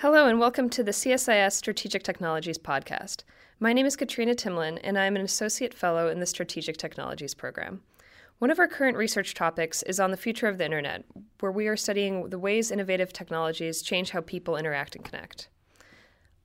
Hello, 0.00 0.28
and 0.28 0.38
welcome 0.38 0.68
to 0.68 0.84
the 0.84 0.90
CSIS 0.90 1.52
Strategic 1.52 2.02
Technologies 2.02 2.58
podcast. 2.58 3.22
My 3.58 3.72
name 3.72 3.86
is 3.86 3.96
Katrina 3.96 4.34
Timlin, 4.34 4.78
and 4.84 4.98
I 4.98 5.06
am 5.06 5.16
an 5.16 5.22
Associate 5.22 5.72
Fellow 5.72 6.10
in 6.10 6.20
the 6.20 6.26
Strategic 6.26 6.76
Technologies 6.76 7.32
program. 7.32 7.80
One 8.38 8.50
of 8.50 8.58
our 8.58 8.68
current 8.68 8.98
research 8.98 9.32
topics 9.32 9.82
is 9.84 9.98
on 9.98 10.10
the 10.10 10.18
future 10.18 10.48
of 10.48 10.58
the 10.58 10.66
Internet, 10.66 11.06
where 11.40 11.50
we 11.50 11.66
are 11.66 11.78
studying 11.78 12.28
the 12.28 12.38
ways 12.38 12.70
innovative 12.70 13.10
technologies 13.14 13.80
change 13.80 14.10
how 14.10 14.20
people 14.20 14.58
interact 14.58 14.96
and 14.96 15.02
connect. 15.02 15.48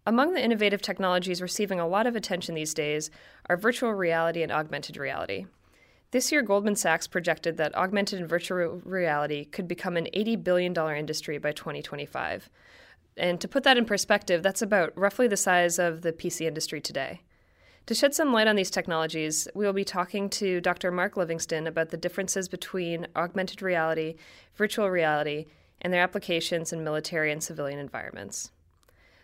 Among 0.07 0.33
the 0.33 0.41
innovative 0.41 0.81
technologies 0.81 1.41
receiving 1.41 1.81
a 1.81 1.87
lot 1.89 2.07
of 2.07 2.15
attention 2.15 2.55
these 2.55 2.73
days 2.73 3.11
are 3.49 3.57
virtual 3.57 3.93
reality 3.93 4.43
and 4.43 4.51
augmented 4.53 4.95
reality. 4.95 5.45
This 6.11 6.31
year, 6.31 6.41
Goldman 6.41 6.77
Sachs 6.77 7.05
projected 7.05 7.57
that 7.57 7.75
augmented 7.75 8.21
and 8.21 8.29
virtual 8.29 8.81
reality 8.85 9.43
could 9.43 9.67
become 9.67 9.97
an 9.97 10.07
$80 10.15 10.41
billion 10.41 10.73
industry 10.97 11.37
by 11.37 11.51
2025. 11.51 12.49
And 13.17 13.41
to 13.41 13.47
put 13.47 13.63
that 13.63 13.77
in 13.77 13.85
perspective, 13.85 14.41
that's 14.41 14.61
about 14.61 14.97
roughly 14.97 15.27
the 15.27 15.37
size 15.37 15.79
of 15.79 16.01
the 16.01 16.13
PC 16.13 16.47
industry 16.47 16.79
today. 16.81 17.21
To 17.87 17.95
shed 17.95 18.13
some 18.13 18.31
light 18.31 18.47
on 18.47 18.55
these 18.55 18.71
technologies, 18.71 19.47
we 19.55 19.65
will 19.65 19.73
be 19.73 19.83
talking 19.83 20.29
to 20.31 20.61
Dr. 20.61 20.91
Mark 20.91 21.17
Livingston 21.17 21.67
about 21.67 21.89
the 21.89 21.97
differences 21.97 22.47
between 22.47 23.07
augmented 23.15 23.61
reality, 23.61 24.15
virtual 24.55 24.89
reality, 24.89 25.47
and 25.81 25.91
their 25.91 26.03
applications 26.03 26.71
in 26.71 26.83
military 26.83 27.31
and 27.31 27.43
civilian 27.43 27.79
environments. 27.79 28.51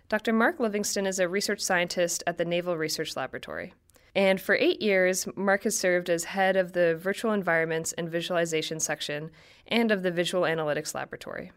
Dr. 0.09 0.34
Mark 0.34 0.59
Livingston 0.59 1.06
is 1.06 1.20
a 1.20 1.28
research 1.28 1.62
scientist 1.62 2.23
at 2.26 2.38
the 2.38 2.45
Naval 2.45 2.78
Research 2.78 3.16
Laboratory. 3.16 3.73
And 4.16 4.42
for 4.42 4.56
eight 4.56 4.81
years, 4.81 5.28
Mark 5.36 5.64
has 5.64 5.78
served 5.78 6.09
as 6.09 6.23
head 6.23 6.58
of 6.58 6.73
the 6.73 6.95
Virtual 6.95 7.34
Environments 7.34 7.94
and 7.94 8.09
Visualization 8.09 8.80
section 8.80 9.30
and 9.67 9.92
of 9.92 10.02
the 10.02 10.12
Visual 10.12 10.44
Analytics 10.44 10.95
Laboratory. 10.95 11.52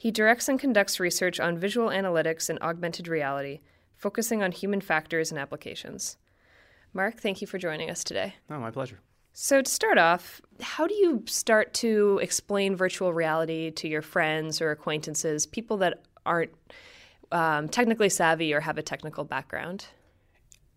He 0.00 0.10
directs 0.10 0.48
and 0.48 0.58
conducts 0.58 0.98
research 0.98 1.38
on 1.38 1.58
visual 1.58 1.90
analytics 1.90 2.48
and 2.48 2.58
augmented 2.60 3.06
reality, 3.06 3.60
focusing 3.94 4.42
on 4.42 4.50
human 4.50 4.80
factors 4.80 5.30
and 5.30 5.38
applications. 5.38 6.16
Mark, 6.94 7.20
thank 7.20 7.42
you 7.42 7.46
for 7.46 7.58
joining 7.58 7.90
us 7.90 8.02
today. 8.02 8.32
Oh, 8.48 8.58
my 8.58 8.70
pleasure. 8.70 9.00
So, 9.34 9.60
to 9.60 9.70
start 9.70 9.98
off, 9.98 10.40
how 10.62 10.86
do 10.86 10.94
you 10.94 11.22
start 11.26 11.74
to 11.74 12.18
explain 12.22 12.76
virtual 12.76 13.12
reality 13.12 13.70
to 13.72 13.88
your 13.88 14.00
friends 14.00 14.62
or 14.62 14.70
acquaintances, 14.70 15.44
people 15.44 15.76
that 15.76 16.00
aren't 16.24 16.54
um, 17.30 17.68
technically 17.68 18.08
savvy 18.08 18.54
or 18.54 18.60
have 18.60 18.78
a 18.78 18.82
technical 18.82 19.24
background? 19.24 19.84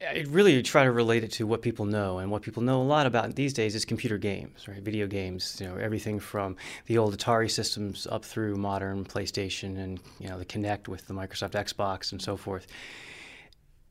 I 0.08 0.26
really 0.28 0.62
try 0.64 0.84
to 0.84 0.92
relate 0.92 1.24
it 1.24 1.32
to 1.34 1.48
what 1.48 1.62
people 1.62 1.86
know, 1.86 2.20
and 2.20 2.30
what 2.30 2.42
people 2.42 2.62
know 2.62 2.82
a 2.82 2.84
lot 2.84 3.06
about 3.06 3.36
these 3.36 3.54
days 3.54 3.74
is 3.74 3.86
computer 3.86 4.18
games, 4.18 4.68
right? 4.68 4.82
Video 4.82 5.08
games. 5.08 5.58
You 5.62 5.68
know, 5.68 5.76
everything 5.78 6.20
from 6.20 6.58
the 6.88 6.98
old 6.98 7.18
Atari 7.18 7.50
systems 7.50 8.06
up 8.10 8.26
through 8.26 8.56
modern 8.56 9.06
PlayStation 9.06 9.78
and 9.78 10.00
you 10.20 10.28
know 10.28 10.38
the 10.38 10.46
Kinect 10.46 10.88
with 10.88 11.08
the 11.08 11.14
Microsoft 11.14 11.52
Xbox 11.52 12.12
and 12.12 12.22
so 12.22 12.36
forth. 12.36 12.68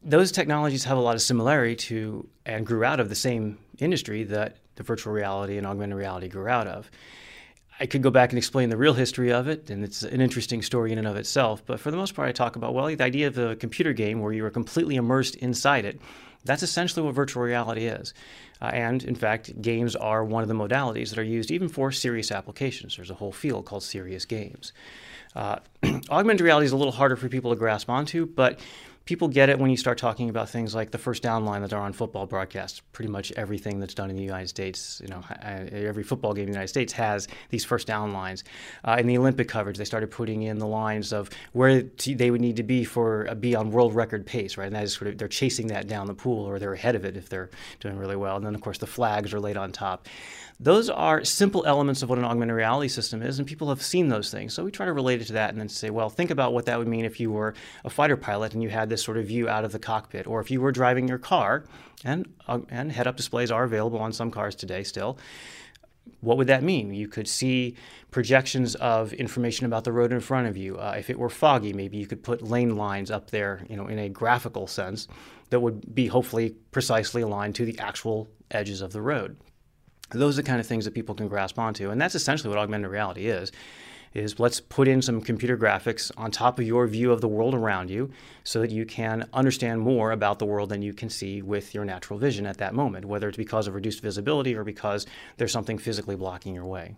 Those 0.02 0.33
technologies 0.33 0.84
have 0.84 0.98
a 0.98 1.00
lot 1.00 1.14
of 1.14 1.22
similarity 1.22 1.77
to 1.77 2.28
and 2.44 2.66
grew 2.66 2.84
out 2.84 3.00
of 3.00 3.08
the 3.08 3.14
same 3.14 3.58
industry 3.78 4.24
that 4.24 4.56
the 4.74 4.83
virtual 4.83 5.12
reality 5.12 5.58
and 5.58 5.66
augmented 5.66 5.96
reality 5.96 6.28
grew 6.28 6.48
out 6.48 6.66
of. 6.66 6.90
I 7.80 7.86
could 7.86 8.02
go 8.02 8.10
back 8.10 8.30
and 8.30 8.38
explain 8.38 8.68
the 8.68 8.76
real 8.76 8.94
history 8.94 9.32
of 9.32 9.48
it, 9.48 9.70
and 9.70 9.82
it's 9.82 10.02
an 10.02 10.20
interesting 10.20 10.62
story 10.62 10.92
in 10.92 10.98
and 10.98 11.06
of 11.06 11.16
itself. 11.16 11.64
But 11.64 11.80
for 11.80 11.90
the 11.90 11.96
most 11.96 12.14
part, 12.14 12.28
I 12.28 12.32
talk 12.32 12.56
about, 12.56 12.74
well, 12.74 12.86
the 12.86 13.02
idea 13.02 13.26
of 13.26 13.38
a 13.38 13.56
computer 13.56 13.92
game 13.92 14.20
where 14.20 14.32
you 14.32 14.44
are 14.44 14.50
completely 14.50 14.96
immersed 14.96 15.36
inside 15.36 15.84
it. 15.84 16.00
That's 16.44 16.62
essentially 16.62 17.04
what 17.04 17.14
virtual 17.14 17.42
reality 17.42 17.86
is. 17.86 18.14
Uh, 18.60 18.66
and 18.66 19.04
in 19.04 19.14
fact, 19.14 19.60
games 19.62 19.96
are 19.96 20.24
one 20.24 20.42
of 20.42 20.48
the 20.48 20.54
modalities 20.54 21.10
that 21.10 21.18
are 21.18 21.24
used 21.24 21.50
even 21.50 21.68
for 21.68 21.92
serious 21.92 22.30
applications. 22.30 22.96
There's 22.96 23.10
a 23.10 23.14
whole 23.14 23.32
field 23.32 23.64
called 23.64 23.82
serious 23.82 24.24
games. 24.24 24.72
Uh, 25.34 25.58
augmented 26.10 26.42
reality 26.42 26.66
is 26.66 26.72
a 26.72 26.76
little 26.76 26.92
harder 26.92 27.16
for 27.16 27.28
people 27.28 27.50
to 27.50 27.56
grasp 27.56 27.88
onto, 27.88 28.26
but 28.26 28.60
people 29.05 29.28
get 29.28 29.48
it 29.48 29.58
when 29.58 29.70
you 29.70 29.77
start 29.77 29.98
talking 29.98 30.28
about 30.28 30.48
things 30.48 30.75
like 30.75 30.91
the 30.91 30.98
first 30.98 31.23
down 31.23 31.45
line 31.45 31.63
that 31.63 31.73
are 31.73 31.83
on 31.83 31.92
football 31.92 32.27
broadcasts. 32.27 32.80
Pretty 32.92 33.11
much 33.11 33.33
everything 33.33 33.80
that's 33.80 33.95
done 33.95 34.11
in 34.11 34.17
the 34.17 34.23
United 34.23 34.48
States, 34.48 35.01
you 35.02 35.08
know, 35.08 35.23
every 35.42 36.02
football 36.02 36.33
game 36.33 36.42
in 36.42 36.51
the 36.51 36.52
United 36.52 36.68
States 36.68 36.92
has 36.92 37.29
these 37.51 37.64
first 37.64 37.86
down 37.86 38.12
lines. 38.12 38.45
Uh, 38.85 38.96
in 38.98 39.07
the 39.07 39.18
Olympic 39.18 39.48
coverage, 39.48 39.77
they 39.77 39.85
started 39.85 40.11
putting 40.11 40.42
in 40.42 40.58
the 40.58 40.67
lines 40.67 41.12
of 41.12 41.30
where 41.52 41.83
they 41.83 42.30
would 42.30 42.41
need 42.41 42.57
to 42.57 42.62
be 42.62 42.85
for 42.85 43.24
a 43.24 43.35
be 43.35 43.55
on 43.55 43.70
world 43.70 43.95
record 43.95 44.24
pace, 44.24 44.57
right? 44.57 44.67
And 44.67 44.77
that 44.77 44.85
is 44.85 44.95
sort 44.95 45.08
of 45.08 45.18
they're 45.18 45.29
chasing 45.29 45.68
that 45.68 45.89
down 45.89 46.07
the 46.07 46.14
pool, 46.14 46.45
or 46.45 46.58
they're 46.58 46.74
ahead 46.74 46.95
of 46.95 47.05
it 47.05 47.17
if 47.17 47.29
they're 47.29 47.51
doing 47.80 47.96
really 47.96 48.17
well. 48.17 48.36
And 48.36 48.46
then 48.46 48.55
of 48.55 48.61
course 48.61 48.79
the 48.79 48.86
flags 48.86 49.35
are 49.35 49.41
laid 49.41 49.57
on 49.57 49.73
top. 49.73 50.08
Those 50.62 50.89
are 50.89 51.24
simple 51.24 51.67
elements 51.67 52.05
of 52.05 52.08
what 52.08 52.18
an 52.18 52.24
augmented 52.24 52.55
reality 52.55 52.86
system 52.86 53.20
is, 53.20 53.40
and 53.40 53.48
people 53.48 53.68
have 53.70 53.83
seen 53.83 54.08
those 54.08 54.30
things. 54.30 54.55
So 54.55 54.62
we 54.62 54.70
try 54.70 54.86
to 54.86 54.92
relate 54.92 55.20
it 55.20 55.24
to 55.24 55.33
that 55.33 55.50
and 55.50 55.58
then 55.58 55.68
say, 55.68 55.90
well, 55.90 56.08
think 56.08 56.30
about 56.30 56.52
what 56.52 56.67
that 56.67 56.78
would 56.78 56.86
mean 56.86 57.05
if 57.05 57.18
you 57.18 57.33
were 57.33 57.55
a 57.84 57.90
fighter 57.90 58.17
pilot 58.17 58.55
and 58.55 58.62
you 58.62 58.68
had 58.68 58.89
this 58.89 59.02
sort 59.02 59.17
of 59.17 59.27
view 59.27 59.48
out 59.48 59.64
of 59.64 59.73
the 59.73 59.80
cockpit, 59.80 60.28
or 60.28 60.40
if 60.40 60.52
you 60.52 60.61
were 60.61 60.70
driving 60.70 61.08
your 61.08 61.18
car, 61.18 61.64
and, 62.05 62.33
uh, 62.46 62.61
and 62.68 62.92
head 62.92 63.08
up 63.08 63.17
displays 63.17 63.50
are 63.50 63.64
available 63.64 63.98
on 63.98 64.12
some 64.12 64.30
cars 64.30 64.55
today 64.55 64.84
still 64.84 65.18
what 66.20 66.36
would 66.36 66.46
that 66.46 66.62
mean? 66.62 66.94
You 66.94 67.08
could 67.08 67.29
see 67.29 67.77
projections 68.11 68.74
of 68.77 69.12
information 69.12 69.67
about 69.67 69.84
the 69.84 69.92
road 69.92 70.12
in 70.12 70.20
front 70.20 70.46
of 70.46 70.56
you. 70.56 70.77
Uh, 70.77 70.94
if 70.96 71.11
it 71.11 71.18
were 71.18 71.29
foggy, 71.29 71.73
maybe 71.73 71.96
you 71.96 72.06
could 72.06 72.23
put 72.23 72.42
lane 72.42 72.77
lines 72.77 73.11
up 73.11 73.30
there, 73.30 73.64
you 73.68 73.77
know, 73.77 73.86
in 73.86 73.98
a 73.98 74.08
graphical 74.08 74.67
sense 74.67 75.08
that 75.50 75.61
would 75.61 75.94
be 75.94 76.06
hopefully 76.06 76.55
precisely 76.70 77.23
aligned 77.23 77.55
to 77.56 77.64
the 77.64 77.79
actual 77.79 78.29
edges 78.50 78.83
of 78.83 78.92
the 78.92 79.02
road. 79.02 79.36
Those 80.12 80.39
are 80.39 80.42
the 80.42 80.48
kind 80.48 80.61
of 80.61 80.67
things 80.67 80.84
that 80.84 80.95
people 80.95 81.14
can 81.14 81.28
grasp 81.28 81.58
onto, 81.58 81.90
and 81.90 82.00
that's 82.00 82.14
essentially 82.14 82.48
what 82.48 82.58
augmented 82.58 82.90
reality 82.90 83.27
is. 83.27 83.52
Is 84.14 84.39
let's 84.39 84.61
put 84.61 84.89
in 84.89 85.00
some 85.00 85.23
computer 85.23 85.56
graphics 85.56 86.11
on 86.18 86.30
top 86.30 86.58
of 86.58 86.67
your 86.67 86.86
view 86.86 87.12
of 87.12 87.23
the 87.23 87.28
world 87.28 87.55
around 87.55 87.89
you 87.89 88.11
so 88.45 88.61
that 88.61 88.70
you 88.70 88.84
can 88.84 89.27
understand 89.33 89.80
more 89.80 90.12
about 90.12 90.39
the 90.39 90.45
world 90.45 90.68
than 90.68 90.83
you 90.83 90.92
can 90.92 91.08
see 91.08 91.40
with 91.40 91.74
your 91.74 91.86
natural 91.86 92.18
vision 92.18 92.45
at 92.45 92.58
that 92.58 92.74
moment, 92.74 93.06
whether 93.06 93.27
it's 93.27 93.39
because 93.39 93.67
of 93.67 93.74
reduced 93.74 94.02
visibility 94.02 94.55
or 94.55 94.64
because 94.64 95.06
there's 95.39 95.52
something 95.52 95.78
physically 95.78 96.14
blocking 96.14 96.55
your 96.55 96.67
way. 96.67 96.94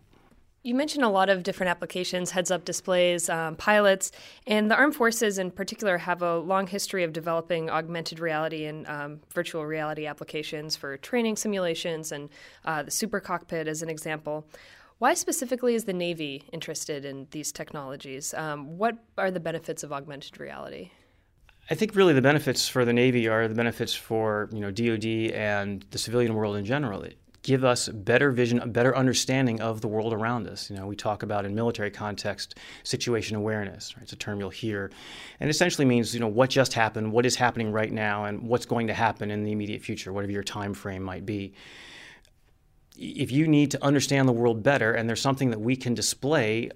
You 0.66 0.74
mentioned 0.74 1.04
a 1.04 1.10
lot 1.10 1.28
of 1.28 1.42
different 1.42 1.68
applications, 1.68 2.30
heads 2.30 2.50
up 2.50 2.64
displays, 2.64 3.28
um, 3.28 3.54
pilots, 3.54 4.10
and 4.46 4.70
the 4.70 4.74
armed 4.74 4.96
forces 4.96 5.38
in 5.38 5.50
particular 5.50 5.98
have 5.98 6.22
a 6.22 6.38
long 6.38 6.66
history 6.66 7.04
of 7.04 7.12
developing 7.12 7.68
augmented 7.68 8.18
reality 8.18 8.64
and 8.64 8.88
um, 8.88 9.20
virtual 9.34 9.66
reality 9.66 10.06
applications 10.06 10.74
for 10.74 10.96
training 10.96 11.36
simulations 11.36 12.12
and 12.12 12.30
uh, 12.64 12.82
the 12.82 12.90
super 12.90 13.20
cockpit 13.20 13.68
as 13.68 13.82
an 13.82 13.90
example. 13.90 14.46
Why 15.00 15.12
specifically 15.12 15.74
is 15.74 15.84
the 15.84 15.92
Navy 15.92 16.44
interested 16.50 17.04
in 17.04 17.26
these 17.30 17.52
technologies? 17.52 18.32
Um, 18.32 18.78
what 18.78 18.96
are 19.18 19.30
the 19.30 19.40
benefits 19.40 19.82
of 19.82 19.92
augmented 19.92 20.40
reality? 20.40 20.92
I 21.68 21.74
think 21.74 21.94
really 21.94 22.14
the 22.14 22.22
benefits 22.22 22.66
for 22.68 22.86
the 22.86 22.94
Navy 22.94 23.28
are 23.28 23.48
the 23.48 23.54
benefits 23.54 23.94
for 23.94 24.48
you 24.50 24.60
know 24.60 24.70
DoD 24.70 25.30
and 25.34 25.84
the 25.90 25.98
civilian 25.98 26.32
world 26.32 26.56
in 26.56 26.64
general 26.64 27.04
give 27.44 27.62
us 27.62 27.88
better 27.88 28.32
vision, 28.32 28.58
a 28.58 28.66
better 28.66 28.96
understanding 28.96 29.60
of 29.60 29.82
the 29.82 29.86
world 29.86 30.14
around 30.14 30.48
us. 30.48 30.70
You 30.70 30.76
know, 30.76 30.86
we 30.86 30.96
talk 30.96 31.22
about 31.22 31.44
in 31.44 31.54
military 31.54 31.90
context 31.90 32.58
situation 32.82 33.36
awareness. 33.36 33.94
Right? 33.94 34.02
It's 34.02 34.14
a 34.14 34.16
term 34.16 34.40
you'll 34.40 34.50
hear, 34.50 34.90
and 35.38 35.48
essentially 35.48 35.84
means 35.84 36.12
you 36.14 36.20
know 36.20 36.26
what 36.26 36.50
just 36.50 36.72
happened, 36.72 37.12
what 37.12 37.26
is 37.26 37.36
happening 37.36 37.70
right 37.70 37.92
now, 37.92 38.24
and 38.24 38.42
what's 38.48 38.66
going 38.66 38.88
to 38.88 38.94
happen 38.94 39.30
in 39.30 39.44
the 39.44 39.52
immediate 39.52 39.82
future, 39.82 40.12
whatever 40.12 40.32
your 40.32 40.42
time 40.42 40.74
frame 40.74 41.02
might 41.02 41.26
be. 41.26 41.52
If 42.96 43.30
you 43.30 43.46
need 43.46 43.70
to 43.72 43.84
understand 43.84 44.26
the 44.26 44.32
world 44.32 44.62
better, 44.62 44.92
and 44.92 45.06
there's 45.08 45.20
something 45.20 45.50
that 45.50 45.60
we 45.60 45.76
can 45.76 45.94
display 45.94 46.70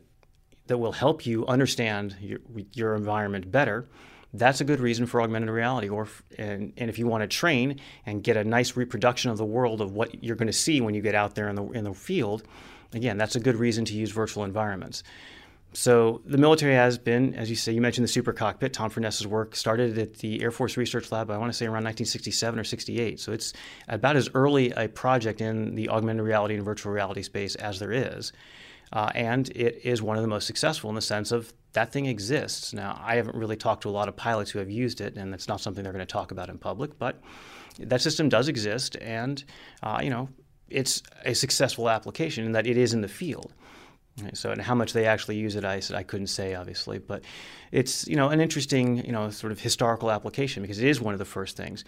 that 0.67 0.77
will 0.77 0.93
help 0.93 1.25
you 1.25 1.47
understand 1.47 2.15
your, 2.21 2.41
your 2.75 2.95
environment 2.95 3.50
better, 3.50 3.89
that's 4.34 4.61
a 4.61 4.65
good 4.65 4.81
reason 4.81 5.06
for 5.06 5.22
augmented 5.22 5.50
reality. 5.50 5.89
Or 5.89 6.09
and, 6.37 6.72
and 6.77 6.91
if 6.91 6.99
you 6.99 7.06
want 7.06 7.22
to 7.22 7.28
train 7.28 7.81
and 8.06 8.22
get 8.22 8.37
a 8.37 8.44
nice 8.44 8.77
reproduction 8.77 9.31
of 9.31 9.39
the 9.39 9.44
world 9.44 9.81
of 9.81 9.93
what 9.93 10.22
you're 10.22 10.37
going 10.37 10.49
to 10.49 10.53
see 10.53 10.81
when 10.81 10.94
you 10.94 11.03
get 11.03 11.15
out 11.15 11.34
there 11.34 11.49
in 11.49 11.56
the 11.56 11.65
in 11.71 11.84
the 11.84 11.94
field, 11.94 12.43
again, 12.93 13.17
that's 13.17 13.37
a 13.37 13.41
good 13.41 13.56
reason 13.56 13.84
to 13.87 13.94
use 13.94 14.11
virtual 14.11 14.44
environments. 14.44 15.03
So 15.75 16.23
the 16.25 16.38
military 16.38 16.75
has 16.75 16.97
been, 16.97 17.35
as 17.35 17.50
you 17.50 17.56
say, 17.56 17.73
you 17.73 17.81
mentioned 17.81 18.05
the 18.05 18.08
super 18.08 18.32
cockpit. 18.32 18.73
Tom 18.73 18.88
Furness's 18.88 19.26
work 19.26 19.55
started 19.55 19.99
at 19.99 20.14
the 20.14 20.43
Air 20.43 20.50
Force 20.50 20.79
Research 20.79 21.12
Lab. 21.12 21.31
I 21.31 21.37
want 21.37 21.52
to 21.52 21.56
say 21.56 21.67
around 21.67 21.85
1967 21.85 22.58
or 22.58 22.64
68. 22.64 23.20
So 23.20 23.32
it's 23.32 23.52
about 23.87 24.17
as 24.17 24.31
early 24.32 24.70
a 24.73 24.88
project 24.88 25.43
in 25.43 25.75
the 25.75 25.91
augmented 25.91 26.25
reality 26.25 26.55
and 26.55 26.64
virtual 26.64 26.93
reality 26.93 27.23
space 27.23 27.55
as 27.56 27.79
there 27.79 27.93
is. 27.93 28.32
Uh, 28.93 29.11
and 29.14 29.50
it 29.50 29.81
is 29.85 30.00
one 30.00 30.17
of 30.17 30.23
the 30.23 30.29
most 30.29 30.47
successful 30.47 30.88
in 30.88 30.97
the 30.97 31.02
sense 31.02 31.32
of 31.32 31.52
that 31.78 31.92
thing 31.92 32.06
exists. 32.06 32.72
Now, 32.72 33.00
I 33.04 33.14
haven't 33.14 33.36
really 33.36 33.54
talked 33.54 33.82
to 33.82 33.88
a 33.88 33.94
lot 33.98 34.08
of 34.08 34.16
pilots 34.16 34.50
who 34.50 34.58
have 34.58 34.69
used 34.69 35.00
it, 35.00 35.16
and 35.16 35.32
it's 35.32 35.46
not 35.46 35.60
something 35.60 35.84
they're 35.84 35.92
going 35.92 36.04
to 36.04 36.12
talk 36.12 36.32
about 36.32 36.48
in 36.48 36.58
public, 36.58 36.98
but 36.98 37.20
that 37.78 38.00
system 38.00 38.28
does 38.28 38.48
exist, 38.48 38.96
and 39.00 39.44
uh, 39.84 40.00
you 40.02 40.10
know, 40.10 40.28
it's 40.69 41.04
a 41.25 41.34
successful 41.34 41.88
application 41.88 42.44
in 42.44 42.52
that 42.52 42.66
it 42.66 42.76
is 42.76 42.94
in 42.94 43.00
the 43.00 43.08
field. 43.08 43.52
So, 44.34 44.50
and 44.50 44.60
how 44.60 44.75
much 44.75 44.92
they 44.92 45.06
actually 45.06 45.36
use 45.36 45.54
it, 45.54 45.64
I 45.64 45.80
I 45.94 46.02
couldn't 46.02 46.26
say, 46.26 46.56
obviously, 46.56 46.98
but 46.98 47.22
it's 47.70 48.08
you 48.08 48.16
know 48.16 48.28
an 48.30 48.40
interesting 48.40 49.06
you 49.06 49.12
know 49.12 49.30
sort 49.30 49.52
of 49.52 49.60
historical 49.60 50.10
application 50.10 50.62
because 50.62 50.80
it 50.80 50.88
is 50.88 51.00
one 51.00 51.14
of 51.14 51.20
the 51.20 51.30
first 51.36 51.56
things. 51.56 51.84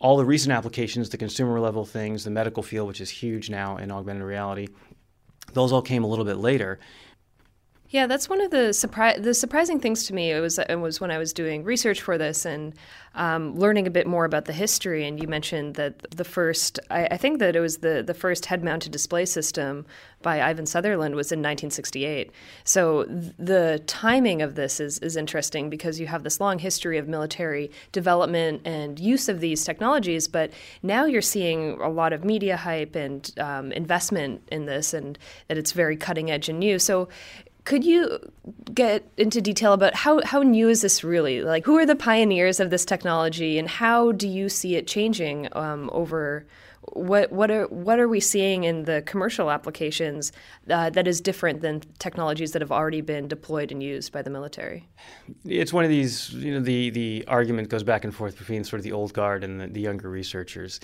All 0.00 0.16
the 0.16 0.24
recent 0.24 0.52
applications, 0.52 1.10
the 1.10 1.18
consumer 1.18 1.60
level 1.60 1.84
things, 1.84 2.24
the 2.24 2.30
medical 2.30 2.62
field, 2.62 2.88
which 2.88 3.02
is 3.02 3.10
huge 3.10 3.50
now 3.50 3.76
in 3.76 3.90
augmented 3.90 4.22
reality, 4.22 4.68
those 5.52 5.70
all 5.70 5.82
came 5.82 6.04
a 6.04 6.06
little 6.06 6.24
bit 6.24 6.38
later. 6.38 6.78
Yeah, 7.90 8.06
that's 8.06 8.28
one 8.28 8.42
of 8.42 8.50
the 8.50 8.68
surpri- 8.74 9.22
the 9.22 9.32
surprising 9.32 9.80
things 9.80 10.04
to 10.04 10.14
me. 10.14 10.30
It 10.30 10.40
was 10.40 10.58
it 10.58 10.74
was 10.74 11.00
when 11.00 11.10
I 11.10 11.16
was 11.16 11.32
doing 11.32 11.64
research 11.64 12.02
for 12.02 12.18
this 12.18 12.44
and 12.44 12.74
um, 13.14 13.56
learning 13.56 13.86
a 13.86 13.90
bit 13.90 14.06
more 14.06 14.26
about 14.26 14.44
the 14.44 14.52
history. 14.52 15.06
And 15.06 15.20
you 15.20 15.26
mentioned 15.26 15.74
that 15.76 16.10
the 16.10 16.24
first, 16.24 16.78
I, 16.90 17.06
I 17.06 17.16
think 17.16 17.38
that 17.38 17.56
it 17.56 17.60
was 17.60 17.78
the 17.78 18.02
the 18.06 18.12
first 18.12 18.44
head 18.44 18.62
mounted 18.62 18.92
display 18.92 19.24
system 19.24 19.86
by 20.20 20.42
Ivan 20.42 20.66
Sutherland 20.66 21.14
was 21.14 21.32
in 21.32 21.38
1968. 21.38 22.30
So 22.64 23.04
th- 23.04 23.32
the 23.38 23.82
timing 23.86 24.42
of 24.42 24.54
this 24.54 24.80
is 24.80 24.98
is 24.98 25.16
interesting 25.16 25.70
because 25.70 25.98
you 25.98 26.08
have 26.08 26.24
this 26.24 26.40
long 26.42 26.58
history 26.58 26.98
of 26.98 27.08
military 27.08 27.70
development 27.92 28.62
and 28.66 29.00
use 29.00 29.30
of 29.30 29.40
these 29.40 29.64
technologies, 29.64 30.28
but 30.28 30.52
now 30.82 31.06
you're 31.06 31.22
seeing 31.22 31.80
a 31.80 31.88
lot 31.88 32.12
of 32.12 32.22
media 32.22 32.58
hype 32.58 32.94
and 32.94 33.32
um, 33.38 33.72
investment 33.72 34.42
in 34.52 34.66
this, 34.66 34.92
and 34.92 35.18
that 35.46 35.56
it's 35.56 35.72
very 35.72 35.96
cutting 35.96 36.30
edge 36.30 36.50
and 36.50 36.58
new. 36.58 36.78
So 36.78 37.08
could 37.68 37.84
you 37.84 38.18
get 38.72 39.06
into 39.18 39.42
detail 39.42 39.74
about 39.74 39.94
how, 39.94 40.22
how 40.24 40.42
new 40.42 40.70
is 40.70 40.80
this 40.80 41.04
really? 41.04 41.42
Like, 41.42 41.66
who 41.66 41.76
are 41.76 41.84
the 41.84 41.94
pioneers 41.94 42.60
of 42.60 42.70
this 42.70 42.86
technology, 42.86 43.58
and 43.58 43.68
how 43.68 44.12
do 44.12 44.26
you 44.26 44.48
see 44.48 44.76
it 44.76 44.86
changing 44.86 45.48
um, 45.52 45.90
over? 45.92 46.46
What 46.94 47.30
what 47.30 47.50
are 47.50 47.66
what 47.66 48.00
are 48.00 48.08
we 48.08 48.20
seeing 48.20 48.64
in 48.64 48.84
the 48.84 49.02
commercial 49.02 49.50
applications 49.50 50.32
uh, 50.70 50.88
that 50.88 51.06
is 51.06 51.20
different 51.20 51.60
than 51.60 51.82
technologies 51.98 52.52
that 52.52 52.62
have 52.62 52.72
already 52.72 53.02
been 53.02 53.28
deployed 53.28 53.70
and 53.70 53.82
used 53.82 54.10
by 54.12 54.22
the 54.22 54.30
military? 54.30 54.88
It's 55.44 55.70
one 55.70 55.84
of 55.84 55.90
these. 55.90 56.32
You 56.32 56.54
know, 56.54 56.60
the 56.60 56.88
the 56.88 57.24
argument 57.28 57.68
goes 57.68 57.82
back 57.82 58.04
and 58.04 58.14
forth 58.14 58.38
between 58.38 58.64
sort 58.64 58.80
of 58.80 58.84
the 58.84 58.92
old 58.92 59.12
guard 59.12 59.44
and 59.44 59.60
the, 59.60 59.66
the 59.66 59.82
younger 59.82 60.08
researchers. 60.08 60.80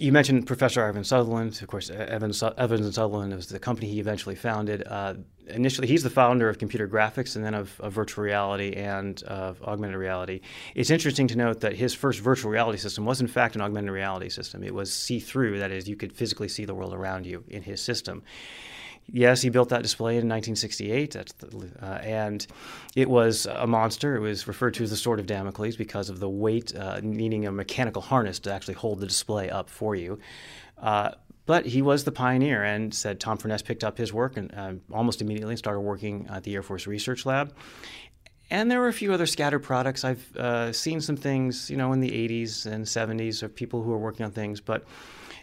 You 0.00 0.12
mentioned 0.12 0.46
Professor 0.46 0.84
Ivan 0.84 1.02
Sutherland. 1.02 1.58
Of 1.60 1.66
course, 1.66 1.90
Evans, 1.90 2.40
and 2.40 2.94
Sutherland 2.94 3.34
was 3.34 3.48
the 3.48 3.58
company 3.58 3.88
he 3.88 3.98
eventually 3.98 4.36
founded. 4.36 4.84
Uh, 4.86 5.14
initially, 5.48 5.88
he's 5.88 6.04
the 6.04 6.10
founder 6.10 6.48
of 6.48 6.56
computer 6.56 6.86
graphics 6.86 7.34
and 7.34 7.44
then 7.44 7.52
of, 7.52 7.80
of 7.80 7.94
virtual 7.94 8.22
reality 8.22 8.74
and 8.74 9.20
of 9.24 9.60
augmented 9.64 9.98
reality. 9.98 10.40
It's 10.76 10.90
interesting 10.90 11.26
to 11.26 11.36
note 11.36 11.58
that 11.62 11.72
his 11.74 11.94
first 11.94 12.20
virtual 12.20 12.52
reality 12.52 12.78
system 12.78 13.06
was, 13.06 13.20
in 13.20 13.26
fact, 13.26 13.56
an 13.56 13.60
augmented 13.60 13.90
reality 13.90 14.28
system. 14.28 14.62
It 14.62 14.72
was 14.72 14.92
see 14.92 15.18
through, 15.18 15.58
that 15.58 15.72
is, 15.72 15.88
you 15.88 15.96
could 15.96 16.12
physically 16.12 16.48
see 16.48 16.64
the 16.64 16.76
world 16.76 16.94
around 16.94 17.26
you 17.26 17.42
in 17.48 17.62
his 17.62 17.80
system. 17.80 18.22
Yes, 19.10 19.40
he 19.40 19.48
built 19.48 19.70
that 19.70 19.82
display 19.82 20.12
in 20.12 20.28
1968, 20.28 21.12
the, 21.38 21.70
uh, 21.80 21.86
and 22.02 22.46
it 22.94 23.08
was 23.08 23.46
a 23.46 23.66
monster. 23.66 24.16
It 24.16 24.20
was 24.20 24.46
referred 24.46 24.74
to 24.74 24.84
as 24.84 24.90
the 24.90 24.96
Sword 24.96 25.18
of 25.18 25.26
Damocles 25.26 25.76
because 25.76 26.10
of 26.10 26.20
the 26.20 26.28
weight, 26.28 26.76
uh, 26.76 27.00
needing 27.02 27.46
a 27.46 27.52
mechanical 27.52 28.02
harness 28.02 28.38
to 28.40 28.52
actually 28.52 28.74
hold 28.74 29.00
the 29.00 29.06
display 29.06 29.48
up 29.48 29.70
for 29.70 29.94
you. 29.94 30.18
Uh, 30.76 31.12
but 31.46 31.64
he 31.64 31.80
was 31.80 32.04
the 32.04 32.12
pioneer 32.12 32.62
and 32.62 32.92
said 32.94 33.18
Tom 33.18 33.38
Furness 33.38 33.62
picked 33.62 33.82
up 33.82 33.96
his 33.96 34.12
work 34.12 34.36
and 34.36 34.54
uh, 34.54 34.72
almost 34.92 35.22
immediately 35.22 35.56
started 35.56 35.80
working 35.80 36.26
at 36.30 36.42
the 36.42 36.54
Air 36.54 36.62
Force 36.62 36.86
Research 36.86 37.24
Lab. 37.24 37.54
And 38.50 38.70
there 38.70 38.80
were 38.80 38.88
a 38.88 38.92
few 38.92 39.14
other 39.14 39.24
scattered 39.24 39.60
products. 39.60 40.04
I've 40.04 40.36
uh, 40.36 40.72
seen 40.74 41.00
some 41.00 41.16
things, 41.16 41.70
you 41.70 41.78
know, 41.78 41.94
in 41.94 42.00
the 42.00 42.10
80s 42.10 42.66
and 42.66 42.84
70s 42.84 43.42
of 43.42 43.54
people 43.54 43.82
who 43.82 43.90
were 43.90 43.98
working 43.98 44.26
on 44.26 44.32
things, 44.32 44.60
but 44.60 44.84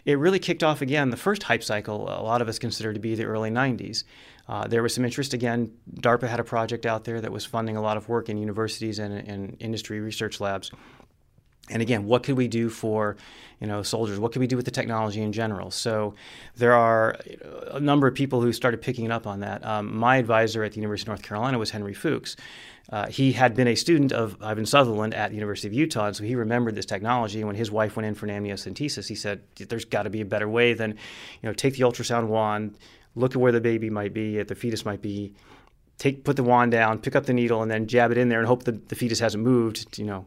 it 0.06 0.18
really 0.18 0.38
kicked 0.38 0.62
off 0.62 0.80
again 0.80 1.10
the 1.10 1.16
first 1.16 1.42
hype 1.42 1.64
cycle, 1.64 2.08
a 2.08 2.22
lot 2.22 2.40
of 2.40 2.48
us 2.48 2.58
consider 2.58 2.92
to 2.92 3.00
be 3.00 3.16
the 3.16 3.24
early 3.24 3.50
90s. 3.50 4.04
Uh, 4.48 4.66
there 4.68 4.80
was 4.80 4.94
some 4.94 5.04
interest 5.04 5.34
again. 5.34 5.72
DARPA 6.00 6.28
had 6.28 6.38
a 6.38 6.44
project 6.44 6.86
out 6.86 7.02
there 7.02 7.20
that 7.20 7.32
was 7.32 7.44
funding 7.44 7.76
a 7.76 7.82
lot 7.82 7.96
of 7.96 8.08
work 8.08 8.28
in 8.28 8.38
universities 8.38 9.00
and, 9.00 9.12
and 9.12 9.56
industry 9.58 9.98
research 9.98 10.40
labs. 10.40 10.70
And 11.70 11.82
again, 11.82 12.06
what 12.06 12.22
could 12.22 12.36
we 12.36 12.48
do 12.48 12.68
for, 12.68 13.16
you 13.60 13.66
know, 13.66 13.82
soldiers? 13.82 14.18
What 14.20 14.32
could 14.32 14.40
we 14.40 14.46
do 14.46 14.56
with 14.56 14.64
the 14.64 14.70
technology 14.70 15.20
in 15.20 15.32
general? 15.32 15.70
So, 15.70 16.14
there 16.56 16.74
are 16.74 17.18
a 17.70 17.80
number 17.80 18.06
of 18.06 18.14
people 18.14 18.40
who 18.40 18.52
started 18.52 18.80
picking 18.80 19.10
up 19.10 19.26
on 19.26 19.40
that. 19.40 19.64
Um, 19.64 19.96
my 19.96 20.16
advisor 20.16 20.62
at 20.62 20.72
the 20.72 20.76
University 20.76 21.04
of 21.04 21.16
North 21.18 21.22
Carolina 21.22 21.58
was 21.58 21.70
Henry 21.70 21.94
Fuchs, 21.94 22.36
uh, 22.90 23.06
he 23.08 23.32
had 23.32 23.54
been 23.54 23.66
a 23.66 23.74
student 23.74 24.12
of 24.12 24.36
Ivan 24.40 24.64
Sutherland 24.64 25.12
at 25.12 25.30
the 25.30 25.34
University 25.34 25.66
of 25.66 25.74
Utah, 25.74 26.06
and 26.06 26.16
so 26.16 26.22
he 26.22 26.36
remembered 26.36 26.76
this 26.76 26.86
technology. 26.86 27.38
And 27.38 27.46
when 27.48 27.56
his 27.56 27.70
wife 27.70 27.96
went 27.96 28.06
in 28.06 28.14
for 28.14 28.26
an 28.26 28.44
amniocentesis, 28.44 29.08
he 29.08 29.14
said, 29.14 29.42
"There's 29.56 29.84
got 29.84 30.04
to 30.04 30.10
be 30.10 30.20
a 30.20 30.24
better 30.24 30.48
way 30.48 30.72
than, 30.72 30.92
you 30.92 31.48
know, 31.48 31.52
take 31.52 31.74
the 31.74 31.80
ultrasound 31.80 32.28
wand, 32.28 32.78
look 33.16 33.32
at 33.32 33.38
where 33.38 33.52
the 33.52 33.60
baby 33.60 33.90
might 33.90 34.14
be, 34.14 34.38
at 34.38 34.46
the 34.48 34.54
fetus 34.54 34.84
might 34.84 35.02
be, 35.02 35.32
take 35.98 36.22
put 36.22 36.36
the 36.36 36.44
wand 36.44 36.70
down, 36.70 37.00
pick 37.00 37.16
up 37.16 37.26
the 37.26 37.32
needle, 37.32 37.60
and 37.60 37.70
then 37.70 37.88
jab 37.88 38.12
it 38.12 38.18
in 38.18 38.28
there, 38.28 38.38
and 38.38 38.46
hope 38.46 38.64
that 38.64 38.88
the 38.88 38.94
fetus 38.94 39.18
hasn't 39.18 39.42
moved, 39.42 39.98
you 39.98 40.04
know." 40.04 40.26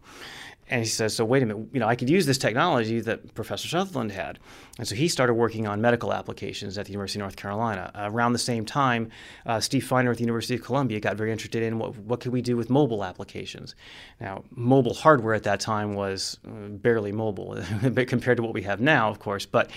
And 0.70 0.82
he 0.82 0.88
says, 0.88 1.16
so 1.16 1.26
wait 1.26 1.42
a 1.44 1.46
minute, 1.46 1.68
you 1.74 1.80
know, 1.80 1.88
I 1.88 1.96
could 1.96 2.10
use 2.10 2.26
this 2.26 2.38
technology 2.38 3.00
that 3.02 3.34
Professor 3.34 3.68
Sutherland 3.68 4.12
had. 4.12 4.40
And 4.80 4.88
so 4.88 4.96
he 4.96 5.10
started 5.10 5.34
working 5.34 5.68
on 5.68 5.82
medical 5.82 6.14
applications 6.14 6.78
at 6.78 6.86
the 6.86 6.94
University 6.94 7.20
of 7.20 7.24
North 7.24 7.36
Carolina. 7.36 7.92
Around 7.96 8.32
the 8.32 8.40
same 8.40 8.66
time, 8.66 9.12
uh, 9.46 9.60
Steve 9.60 9.86
Feiner 9.86 10.12
at 10.12 10.18
the 10.18 10.24
University 10.24 10.56
of 10.56 10.64
Columbia 10.64 11.02
got 11.02 11.18
very 11.18 11.34
interested 11.34 11.62
in 11.62 11.78
what, 11.78 11.98
what 11.98 12.22
could 12.22 12.32
we 12.32 12.42
do 12.42 12.56
with 12.56 12.70
mobile 12.70 13.04
applications. 13.04 13.76
Now, 14.22 14.46
mobile 14.52 14.94
hardware 14.94 15.34
at 15.34 15.44
that 15.44 15.60
time 15.60 15.96
was 15.96 16.40
uh, 16.48 16.70
barely 16.70 17.12
mobile 17.12 17.62
compared 18.08 18.38
to 18.38 18.44
what 18.44 18.54
we 18.54 18.62
have 18.64 18.80
now, 18.80 19.10
of 19.10 19.20
course. 19.20 19.46
But, 19.46 19.70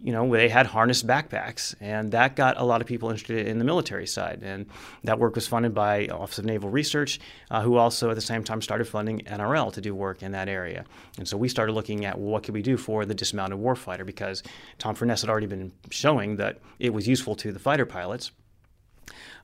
you 0.00 0.12
know, 0.12 0.30
they 0.30 0.48
had 0.48 0.66
harness 0.66 1.02
backpacks, 1.02 1.74
and 1.80 2.12
that 2.12 2.36
got 2.36 2.56
a 2.56 2.64
lot 2.64 2.80
of 2.80 2.86
people 2.86 3.10
interested 3.10 3.48
in 3.48 3.58
the 3.58 3.64
military 3.64 4.06
side. 4.06 4.42
And 4.44 4.66
that 5.02 5.18
work 5.18 5.34
was 5.34 5.48
funded 5.48 5.74
by 5.74 6.06
Office 6.06 6.38
of 6.38 6.44
Naval 6.44 6.70
Research, 6.70 7.18
uh, 7.50 7.62
who 7.62 7.76
also 7.76 8.10
at 8.10 8.14
the 8.14 8.20
same 8.20 8.44
time 8.44 8.62
started 8.62 8.86
funding 8.86 9.22
NRL 9.22 9.72
to 9.72 9.80
do 9.80 9.92
work 9.92 10.22
in 10.22 10.30
that 10.32 10.48
area. 10.48 10.84
And 11.18 11.26
so 11.26 11.36
we 11.36 11.48
started 11.48 11.72
looking 11.72 12.04
at 12.04 12.16
well, 12.16 12.30
what 12.30 12.44
could 12.44 12.54
we 12.54 12.62
do 12.62 12.76
for 12.76 13.04
the 13.04 13.14
dismounted 13.14 13.58
warfighter 13.58 14.06
because 14.06 14.35
Tom 14.78 14.94
Furness 14.94 15.20
had 15.20 15.30
already 15.30 15.46
been 15.46 15.72
showing 15.90 16.36
that 16.36 16.58
it 16.78 16.92
was 16.92 17.06
useful 17.06 17.34
to 17.36 17.52
the 17.52 17.58
fighter 17.58 17.86
pilots. 17.86 18.30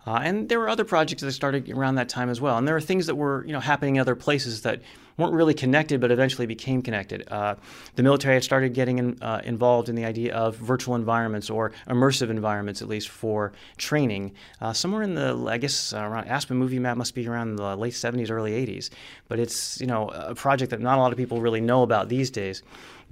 Uh, 0.05 0.21
and 0.23 0.49
there 0.49 0.59
were 0.59 0.69
other 0.69 0.85
projects 0.85 1.23
that 1.23 1.31
started 1.33 1.71
around 1.71 1.95
that 1.95 2.09
time 2.09 2.29
as 2.29 2.41
well. 2.41 2.59
And 2.59 2.67
there 2.67 2.77
are 2.77 2.81
things 2.81 3.07
that 3.07 3.15
were 3.15 3.45
you 3.47 3.53
know 3.53 3.61
happening 3.61 3.97
in 3.97 4.01
other 4.01 4.17
places 4.17 4.63
that 4.63 4.81
weren't 5.17 5.35
really 5.35 5.55
connected, 5.55 6.01
but 6.01 6.11
eventually 6.11 6.47
became 6.47 6.83
connected. 6.83 7.29
Uh, 7.31 7.55
the 7.97 8.03
military 8.03 8.35
had 8.35 8.43
started 8.43 8.73
getting 8.75 8.99
in, 8.99 9.23
uh, 9.23 9.43
involved 9.45 9.89
in 9.89 9.95
the 9.95 10.05
idea 10.05 10.35
of 10.35 10.57
virtual 10.57 10.95
environments 10.95 11.51
or 11.51 11.73
immersive 11.87 12.31
environments, 12.31 12.83
at 12.83 12.89
least 12.89 13.11
for 13.11 13.53
training. 13.77 14.33
Uh, 14.61 14.73
somewhere 14.73 15.03
in 15.03 15.15
the, 15.15 15.37
I 15.49 15.59
guess, 15.59 15.93
around 15.93 16.27
Aspen 16.29 16.57
Movie 16.57 16.79
Map 16.79 16.97
must 16.97 17.15
be 17.15 17.29
around 17.29 17.57
the 17.57 17.77
late 17.77 17.93
70s, 17.93 18.31
early 18.31 18.53
80s. 18.67 18.91
But 19.29 19.39
it's 19.39 19.81
you 19.81 19.87
know 19.87 20.09
a 20.09 20.35
project 20.35 20.71
that 20.71 20.81
not 20.81 20.99
a 20.99 21.01
lot 21.01 21.13
of 21.13 21.19
people 21.19 21.41
really 21.41 21.61
know 21.61 21.83
about 21.83 22.09
these 22.09 22.31
days. 22.31 22.63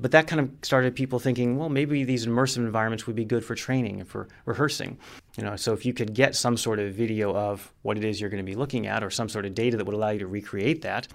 But 0.00 0.12
that 0.12 0.26
kind 0.26 0.40
of 0.40 0.50
started 0.62 0.94
people 0.94 1.18
thinking, 1.18 1.58
well, 1.58 1.68
maybe 1.68 2.04
these 2.04 2.26
immersive 2.26 2.58
environments 2.58 3.06
would 3.06 3.16
be 3.16 3.24
good 3.24 3.44
for 3.44 3.54
training 3.54 4.00
and 4.00 4.08
for 4.08 4.28
rehearsing. 4.46 4.98
You 5.36 5.44
know, 5.44 5.56
so 5.56 5.72
if 5.72 5.84
you 5.84 5.92
could 5.92 6.14
get 6.14 6.34
some 6.34 6.56
sort 6.56 6.78
of 6.78 6.94
video 6.94 7.34
of 7.34 7.72
what 7.82 7.98
it 7.98 8.04
is 8.04 8.20
you're 8.20 8.30
going 8.30 8.44
to 8.44 8.50
be 8.50 8.56
looking 8.56 8.86
at, 8.86 9.04
or 9.04 9.10
some 9.10 9.28
sort 9.28 9.44
of 9.44 9.54
data 9.54 9.76
that 9.76 9.84
would 9.84 9.94
allow 9.94 10.10
you 10.10 10.20
to 10.20 10.26
recreate 10.26 10.82
that, 10.82 11.08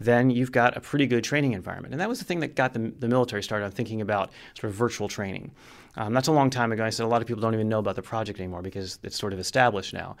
then 0.00 0.30
you've 0.30 0.52
got 0.52 0.76
a 0.76 0.80
pretty 0.80 1.06
good 1.06 1.24
training 1.24 1.52
environment. 1.52 1.92
And 1.92 2.00
that 2.00 2.08
was 2.08 2.18
the 2.18 2.24
thing 2.24 2.40
that 2.40 2.54
got 2.54 2.72
the, 2.72 2.92
the 2.98 3.08
military 3.08 3.42
started 3.42 3.64
on 3.64 3.72
thinking 3.72 4.00
about 4.00 4.30
sort 4.58 4.70
of 4.70 4.76
virtual 4.76 5.08
training. 5.08 5.50
Um, 5.96 6.14
that's 6.14 6.28
a 6.28 6.32
long 6.32 6.50
time 6.50 6.72
ago. 6.72 6.84
I 6.84 6.90
said 6.90 7.04
a 7.04 7.08
lot 7.08 7.20
of 7.20 7.28
people 7.28 7.42
don't 7.42 7.54
even 7.54 7.68
know 7.68 7.80
about 7.80 7.96
the 7.96 8.02
project 8.02 8.38
anymore 8.38 8.62
because 8.62 8.98
it's 9.02 9.18
sort 9.18 9.32
of 9.32 9.38
established 9.38 9.92
now. 9.92 10.16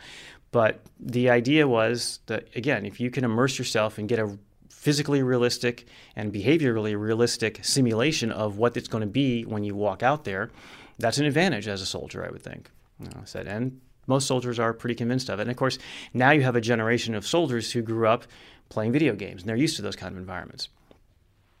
But 0.50 0.80
the 1.00 1.30
idea 1.30 1.66
was 1.66 2.20
that, 2.26 2.48
again, 2.54 2.84
if 2.84 3.00
you 3.00 3.10
can 3.10 3.24
immerse 3.24 3.58
yourself 3.58 3.96
and 3.96 4.08
get 4.08 4.18
a 4.18 4.36
physically 4.82 5.22
realistic 5.22 5.86
and 6.16 6.32
behaviorally 6.32 7.00
realistic 7.00 7.64
simulation 7.64 8.32
of 8.32 8.58
what 8.58 8.76
it's 8.76 8.88
going 8.88 9.00
to 9.00 9.06
be 9.06 9.44
when 9.44 9.62
you 9.62 9.76
walk 9.76 10.02
out 10.02 10.24
there, 10.24 10.50
that's 10.98 11.18
an 11.18 11.24
advantage 11.24 11.68
as 11.68 11.80
a 11.80 11.86
soldier, 11.86 12.26
I 12.26 12.32
would 12.32 12.42
think. 12.42 12.68
You 12.98 13.06
know, 13.06 13.20
I 13.22 13.24
said, 13.24 13.46
and 13.46 13.80
most 14.08 14.26
soldiers 14.26 14.58
are 14.58 14.72
pretty 14.72 14.96
convinced 14.96 15.28
of 15.28 15.38
it. 15.38 15.42
And 15.42 15.52
of 15.52 15.56
course, 15.56 15.78
now 16.12 16.32
you 16.32 16.42
have 16.42 16.56
a 16.56 16.60
generation 16.60 17.14
of 17.14 17.24
soldiers 17.24 17.70
who 17.70 17.80
grew 17.80 18.08
up 18.08 18.24
playing 18.70 18.90
video 18.90 19.14
games, 19.14 19.42
and 19.42 19.48
they're 19.48 19.54
used 19.54 19.76
to 19.76 19.82
those 19.82 19.94
kind 19.94 20.14
of 20.14 20.18
environments. 20.18 20.68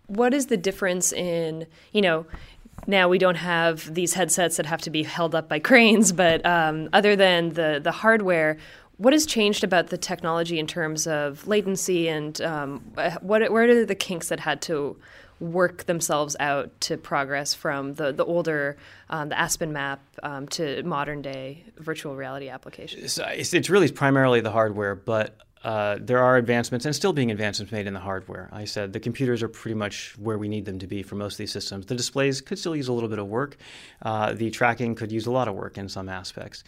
What 0.08 0.34
is 0.34 0.46
the 0.46 0.56
difference 0.56 1.12
in, 1.12 1.68
you 1.92 2.02
know, 2.02 2.26
now 2.88 3.08
we 3.08 3.18
don't 3.18 3.36
have 3.36 3.94
these 3.94 4.14
headsets 4.14 4.56
that 4.56 4.66
have 4.66 4.82
to 4.82 4.90
be 4.90 5.04
held 5.04 5.36
up 5.36 5.48
by 5.48 5.60
cranes, 5.60 6.10
but 6.10 6.44
um, 6.44 6.88
other 6.92 7.14
than 7.14 7.50
the 7.50 7.80
the 7.80 7.92
hardware, 7.92 8.58
what 9.02 9.12
has 9.12 9.26
changed 9.26 9.64
about 9.64 9.88
the 9.88 9.98
technology 9.98 10.60
in 10.60 10.66
terms 10.68 11.08
of 11.08 11.44
latency 11.48 12.08
and 12.08 12.40
um, 12.40 12.78
what 13.20 13.50
where 13.50 13.68
are 13.68 13.84
the 13.84 13.96
kinks 13.96 14.28
that 14.28 14.38
had 14.38 14.62
to 14.62 14.96
work 15.40 15.86
themselves 15.86 16.36
out 16.38 16.70
to 16.80 16.96
progress 16.96 17.52
from 17.52 17.94
the 17.94 18.12
the 18.12 18.24
older 18.24 18.76
um, 19.10 19.28
the 19.28 19.38
Aspen 19.38 19.72
map 19.72 20.00
um, 20.22 20.46
to 20.48 20.84
modern 20.84 21.20
day 21.20 21.64
virtual 21.78 22.14
reality 22.14 22.48
applications? 22.48 23.18
It's, 23.18 23.52
it's 23.52 23.68
really 23.68 23.90
primarily 23.90 24.40
the 24.40 24.52
hardware, 24.52 24.94
but 24.94 25.36
uh, 25.64 25.98
there 26.00 26.20
are 26.20 26.36
advancements 26.36 26.86
and 26.86 26.94
still 26.94 27.12
being 27.12 27.32
advancements 27.32 27.72
made 27.72 27.88
in 27.88 27.94
the 27.94 28.00
hardware. 28.00 28.48
I 28.52 28.66
said 28.66 28.92
the 28.92 29.00
computers 29.00 29.42
are 29.42 29.48
pretty 29.48 29.74
much 29.74 30.16
where 30.16 30.38
we 30.38 30.46
need 30.46 30.64
them 30.64 30.78
to 30.78 30.86
be 30.86 31.02
for 31.02 31.16
most 31.16 31.34
of 31.34 31.38
these 31.38 31.52
systems. 31.52 31.86
The 31.86 31.96
displays 31.96 32.40
could 32.40 32.58
still 32.58 32.76
use 32.76 32.86
a 32.86 32.92
little 32.92 33.08
bit 33.08 33.18
of 33.18 33.26
work. 33.26 33.56
Uh, 34.00 34.32
the 34.32 34.50
tracking 34.50 34.94
could 34.94 35.10
use 35.10 35.26
a 35.26 35.32
lot 35.32 35.48
of 35.48 35.56
work 35.56 35.76
in 35.76 35.88
some 35.88 36.08
aspects. 36.08 36.62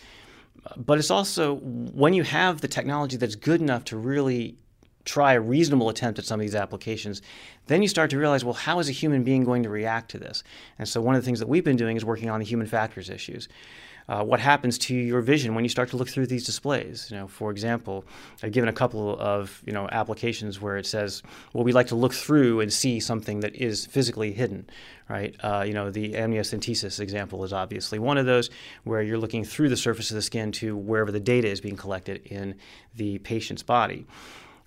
But 0.76 0.98
it's 0.98 1.10
also 1.10 1.56
when 1.56 2.14
you 2.14 2.22
have 2.22 2.60
the 2.60 2.68
technology 2.68 3.16
that's 3.16 3.34
good 3.34 3.60
enough 3.60 3.84
to 3.86 3.96
really 3.96 4.56
try 5.04 5.34
a 5.34 5.40
reasonable 5.40 5.90
attempt 5.90 6.18
at 6.18 6.24
some 6.24 6.40
of 6.40 6.44
these 6.44 6.54
applications, 6.54 7.20
then 7.66 7.82
you 7.82 7.88
start 7.88 8.10
to 8.10 8.18
realize, 8.18 8.44
well, 8.44 8.54
how 8.54 8.78
is 8.78 8.88
a 8.88 8.92
human 8.92 9.22
being 9.22 9.44
going 9.44 9.62
to 9.62 9.68
react 9.68 10.10
to 10.10 10.18
this? 10.18 10.42
And 10.78 10.88
so 10.88 11.00
one 11.00 11.14
of 11.14 11.22
the 11.22 11.26
things 11.26 11.40
that 11.40 11.48
we've 11.48 11.64
been 11.64 11.76
doing 11.76 11.96
is 11.96 12.04
working 12.04 12.30
on 12.30 12.40
the 12.40 12.46
human 12.46 12.66
factors 12.66 13.10
issues. 13.10 13.48
Uh, 14.08 14.22
what 14.22 14.40
happens 14.40 14.76
to 14.76 14.94
your 14.94 15.20
vision 15.20 15.54
when 15.54 15.64
you 15.64 15.68
start 15.68 15.88
to 15.90 15.96
look 15.96 16.08
through 16.08 16.26
these 16.26 16.44
displays. 16.44 17.08
You 17.10 17.16
know, 17.16 17.26
for 17.26 17.50
example, 17.50 18.04
I've 18.42 18.52
given 18.52 18.68
a 18.68 18.72
couple 18.72 19.18
of 19.18 19.62
you 19.66 19.72
know 19.72 19.88
applications 19.90 20.60
where 20.60 20.76
it 20.76 20.86
says, 20.86 21.22
well, 21.52 21.64
we 21.64 21.72
like 21.72 21.88
to 21.88 21.94
look 21.94 22.12
through 22.12 22.60
and 22.60 22.72
see 22.72 23.00
something 23.00 23.40
that 23.40 23.54
is 23.56 23.86
physically 23.86 24.32
hidden, 24.32 24.68
right? 25.08 25.34
Uh, 25.42 25.64
you 25.66 25.72
know, 25.72 25.90
the 25.90 26.12
amniocentesis 26.12 27.00
example 27.00 27.44
is 27.44 27.52
obviously 27.52 27.98
one 27.98 28.18
of 28.18 28.26
those 28.26 28.50
where 28.84 29.02
you're 29.02 29.18
looking 29.18 29.44
through 29.44 29.68
the 29.68 29.76
surface 29.76 30.10
of 30.10 30.16
the 30.16 30.22
skin 30.22 30.52
to 30.52 30.76
wherever 30.76 31.12
the 31.12 31.20
data 31.20 31.48
is 31.48 31.60
being 31.60 31.76
collected 31.76 32.26
in 32.26 32.56
the 32.94 33.18
patient's 33.18 33.62
body. 33.62 34.06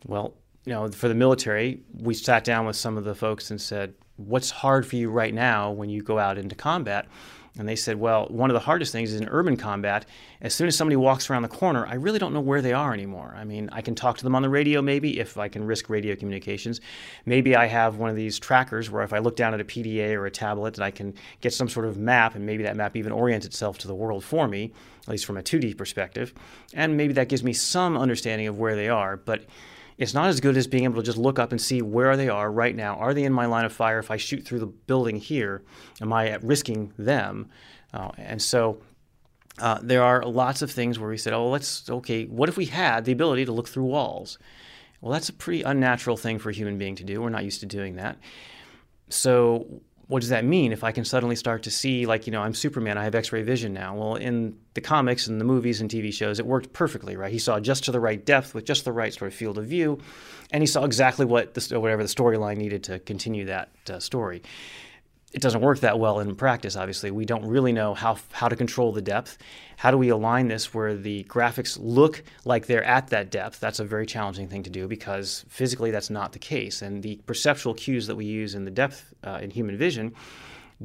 Well, 0.05 0.33
you 0.65 0.73
know, 0.73 0.89
for 0.89 1.07
the 1.07 1.15
military, 1.15 1.81
we 1.93 2.13
sat 2.13 2.43
down 2.43 2.65
with 2.65 2.75
some 2.75 2.97
of 2.97 3.05
the 3.05 3.15
folks 3.15 3.51
and 3.51 3.61
said, 3.61 3.93
what's 4.17 4.49
hard 4.49 4.85
for 4.85 4.95
you 4.95 5.09
right 5.09 5.33
now 5.33 5.71
when 5.71 5.89
you 5.89 6.01
go 6.01 6.19
out 6.19 6.37
into 6.37 6.55
combat? 6.55 7.07
And 7.57 7.67
they 7.67 7.75
said, 7.75 7.99
well, 7.99 8.27
one 8.29 8.49
of 8.49 8.53
the 8.53 8.59
hardest 8.59 8.91
things 8.91 9.13
is 9.13 9.19
in 9.19 9.27
urban 9.29 9.57
combat, 9.57 10.05
as 10.41 10.53
soon 10.53 10.67
as 10.67 10.75
somebody 10.75 10.95
walks 10.95 11.29
around 11.29 11.41
the 11.41 11.47
corner, 11.47 11.85
I 11.87 11.95
really 11.95 12.19
don't 12.19 12.33
know 12.33 12.41
where 12.41 12.61
they 12.61 12.73
are 12.73 12.93
anymore. 12.93 13.35
I 13.37 13.43
mean, 13.43 13.69
I 13.71 13.81
can 13.81 13.95
talk 13.95 14.17
to 14.17 14.23
them 14.23 14.35
on 14.35 14.41
the 14.41 14.49
radio 14.49 14.81
maybe 14.81 15.19
if 15.19 15.37
I 15.37 15.47
can 15.47 15.65
risk 15.65 15.89
radio 15.89 16.15
communications. 16.15 16.81
Maybe 17.25 17.55
I 17.55 17.65
have 17.65 17.97
one 17.97 18.09
of 18.09 18.15
these 18.15 18.37
trackers 18.37 18.91
where 18.91 19.03
if 19.03 19.13
I 19.13 19.19
look 19.19 19.35
down 19.35 19.53
at 19.53 19.61
a 19.61 19.65
PDA 19.65 20.13
or 20.13 20.25
a 20.25 20.31
tablet, 20.31 20.75
that 20.75 20.83
I 20.83 20.91
can 20.91 21.13
get 21.41 21.53
some 21.53 21.67
sort 21.69 21.85
of 21.85 21.97
map, 21.97 22.35
and 22.35 22.45
maybe 22.45 22.63
that 22.63 22.75
map 22.75 22.95
even 22.95 23.11
orients 23.11 23.45
itself 23.45 23.77
to 23.79 23.87
the 23.87 23.95
world 23.95 24.23
for 24.23 24.47
me, 24.47 24.71
at 25.03 25.09
least 25.09 25.25
from 25.25 25.37
a 25.37 25.43
2D 25.43 25.77
perspective. 25.77 26.33
And 26.73 26.95
maybe 26.95 27.13
that 27.13 27.29
gives 27.29 27.43
me 27.43 27.53
some 27.53 27.97
understanding 27.97 28.47
of 28.47 28.59
where 28.59 28.75
they 28.75 28.89
are. 28.89 29.17
But 29.17 29.45
it's 29.97 30.13
not 30.13 30.27
as 30.27 30.39
good 30.39 30.57
as 30.57 30.67
being 30.67 30.83
able 30.83 30.97
to 30.97 31.03
just 31.03 31.17
look 31.17 31.39
up 31.39 31.51
and 31.51 31.59
see 31.59 31.81
where 31.81 32.15
they 32.15 32.29
are 32.29 32.51
right 32.51 32.75
now. 32.75 32.95
Are 32.95 33.13
they 33.13 33.23
in 33.23 33.33
my 33.33 33.45
line 33.45 33.65
of 33.65 33.73
fire? 33.73 33.99
If 33.99 34.11
I 34.11 34.17
shoot 34.17 34.45
through 34.45 34.59
the 34.59 34.67
building 34.67 35.17
here, 35.17 35.63
am 36.01 36.13
I 36.13 36.27
at 36.27 36.43
risking 36.43 36.93
them? 36.97 37.49
Uh, 37.93 38.11
and 38.17 38.41
so 38.41 38.79
uh, 39.59 39.79
there 39.81 40.03
are 40.03 40.23
lots 40.23 40.61
of 40.61 40.69
things 40.69 40.99
where 40.99 41.09
we 41.09 41.17
said, 41.17 41.33
oh, 41.33 41.49
let's, 41.49 41.89
okay, 41.89 42.25
what 42.25 42.47
if 42.47 42.57
we 42.57 42.65
had 42.65 43.05
the 43.05 43.11
ability 43.11 43.45
to 43.45 43.51
look 43.51 43.67
through 43.67 43.85
walls? 43.85 44.37
Well, 45.01 45.11
that's 45.11 45.29
a 45.29 45.33
pretty 45.33 45.63
unnatural 45.63 46.17
thing 46.17 46.37
for 46.37 46.49
a 46.49 46.53
human 46.53 46.77
being 46.77 46.95
to 46.95 47.03
do. 47.03 47.21
We're 47.21 47.29
not 47.29 47.43
used 47.43 47.61
to 47.61 47.65
doing 47.65 47.95
that. 47.95 48.17
So 49.09 49.81
what 50.07 50.21
does 50.21 50.29
that 50.29 50.45
mean 50.45 50.71
if 50.71 50.83
I 50.83 50.91
can 50.91 51.03
suddenly 51.03 51.35
start 51.35 51.63
to 51.63 51.71
see, 51.71 52.05
like, 52.05 52.27
you 52.27 52.31
know, 52.31 52.41
I'm 52.41 52.53
Superman, 52.53 52.97
I 52.97 53.03
have 53.03 53.13
X 53.13 53.31
ray 53.31 53.41
vision 53.41 53.73
now? 53.73 53.95
Well, 53.95 54.15
in 54.15 54.57
the 54.73 54.81
comics 54.81 55.27
and 55.27 55.39
the 55.39 55.45
movies 55.45 55.81
and 55.81 55.89
TV 55.89 56.13
shows, 56.13 56.39
it 56.39 56.45
worked 56.45 56.71
perfectly, 56.71 57.17
right? 57.17 57.31
He 57.31 57.39
saw 57.39 57.59
just 57.59 57.83
to 57.85 57.91
the 57.91 57.99
right 57.99 58.23
depth 58.23 58.53
with 58.53 58.65
just 58.65 58.85
the 58.85 58.93
right 58.93 59.13
sort 59.13 59.31
of 59.31 59.35
field 59.35 59.57
of 59.57 59.65
view, 59.65 59.99
and 60.51 60.63
he 60.63 60.67
saw 60.67 60.85
exactly 60.85 61.25
what 61.25 61.53
the, 61.55 61.79
whatever 61.79 62.03
the 62.03 62.09
storyline 62.09 62.57
needed 62.57 62.83
to 62.85 62.99
continue 62.99 63.45
that 63.45 63.69
uh, 63.89 63.99
story 63.99 64.43
it 65.33 65.41
doesn't 65.41 65.61
work 65.61 65.79
that 65.81 65.99
well 65.99 66.19
in 66.19 66.35
practice, 66.35 66.77
obviously. 66.77 67.11
We 67.11 67.25
don't 67.25 67.45
really 67.45 67.73
know 67.73 67.93
how, 67.93 68.17
how 68.31 68.47
to 68.47 68.55
control 68.55 68.93
the 68.93 69.01
depth. 69.01 69.37
How 69.75 69.91
do 69.91 69.97
we 69.97 70.09
align 70.09 70.47
this 70.47 70.73
where 70.73 70.95
the 70.95 71.25
graphics 71.25 71.77
look 71.81 72.23
like 72.45 72.65
they're 72.65 72.83
at 72.83 73.07
that 73.09 73.29
depth? 73.29 73.59
That's 73.59 73.79
a 73.79 73.85
very 73.85 74.05
challenging 74.05 74.47
thing 74.47 74.63
to 74.63 74.69
do 74.69 74.87
because 74.87 75.43
physically 75.49 75.91
that's 75.91 76.09
not 76.09 76.31
the 76.31 76.39
case. 76.39 76.81
And 76.81 77.03
the 77.03 77.19
perceptual 77.25 77.73
cues 77.73 78.07
that 78.07 78.15
we 78.15 78.25
use 78.25 78.55
in 78.55 78.63
the 78.63 78.71
depth 78.71 79.13
uh, 79.23 79.39
in 79.41 79.49
human 79.49 79.77
vision 79.77 80.15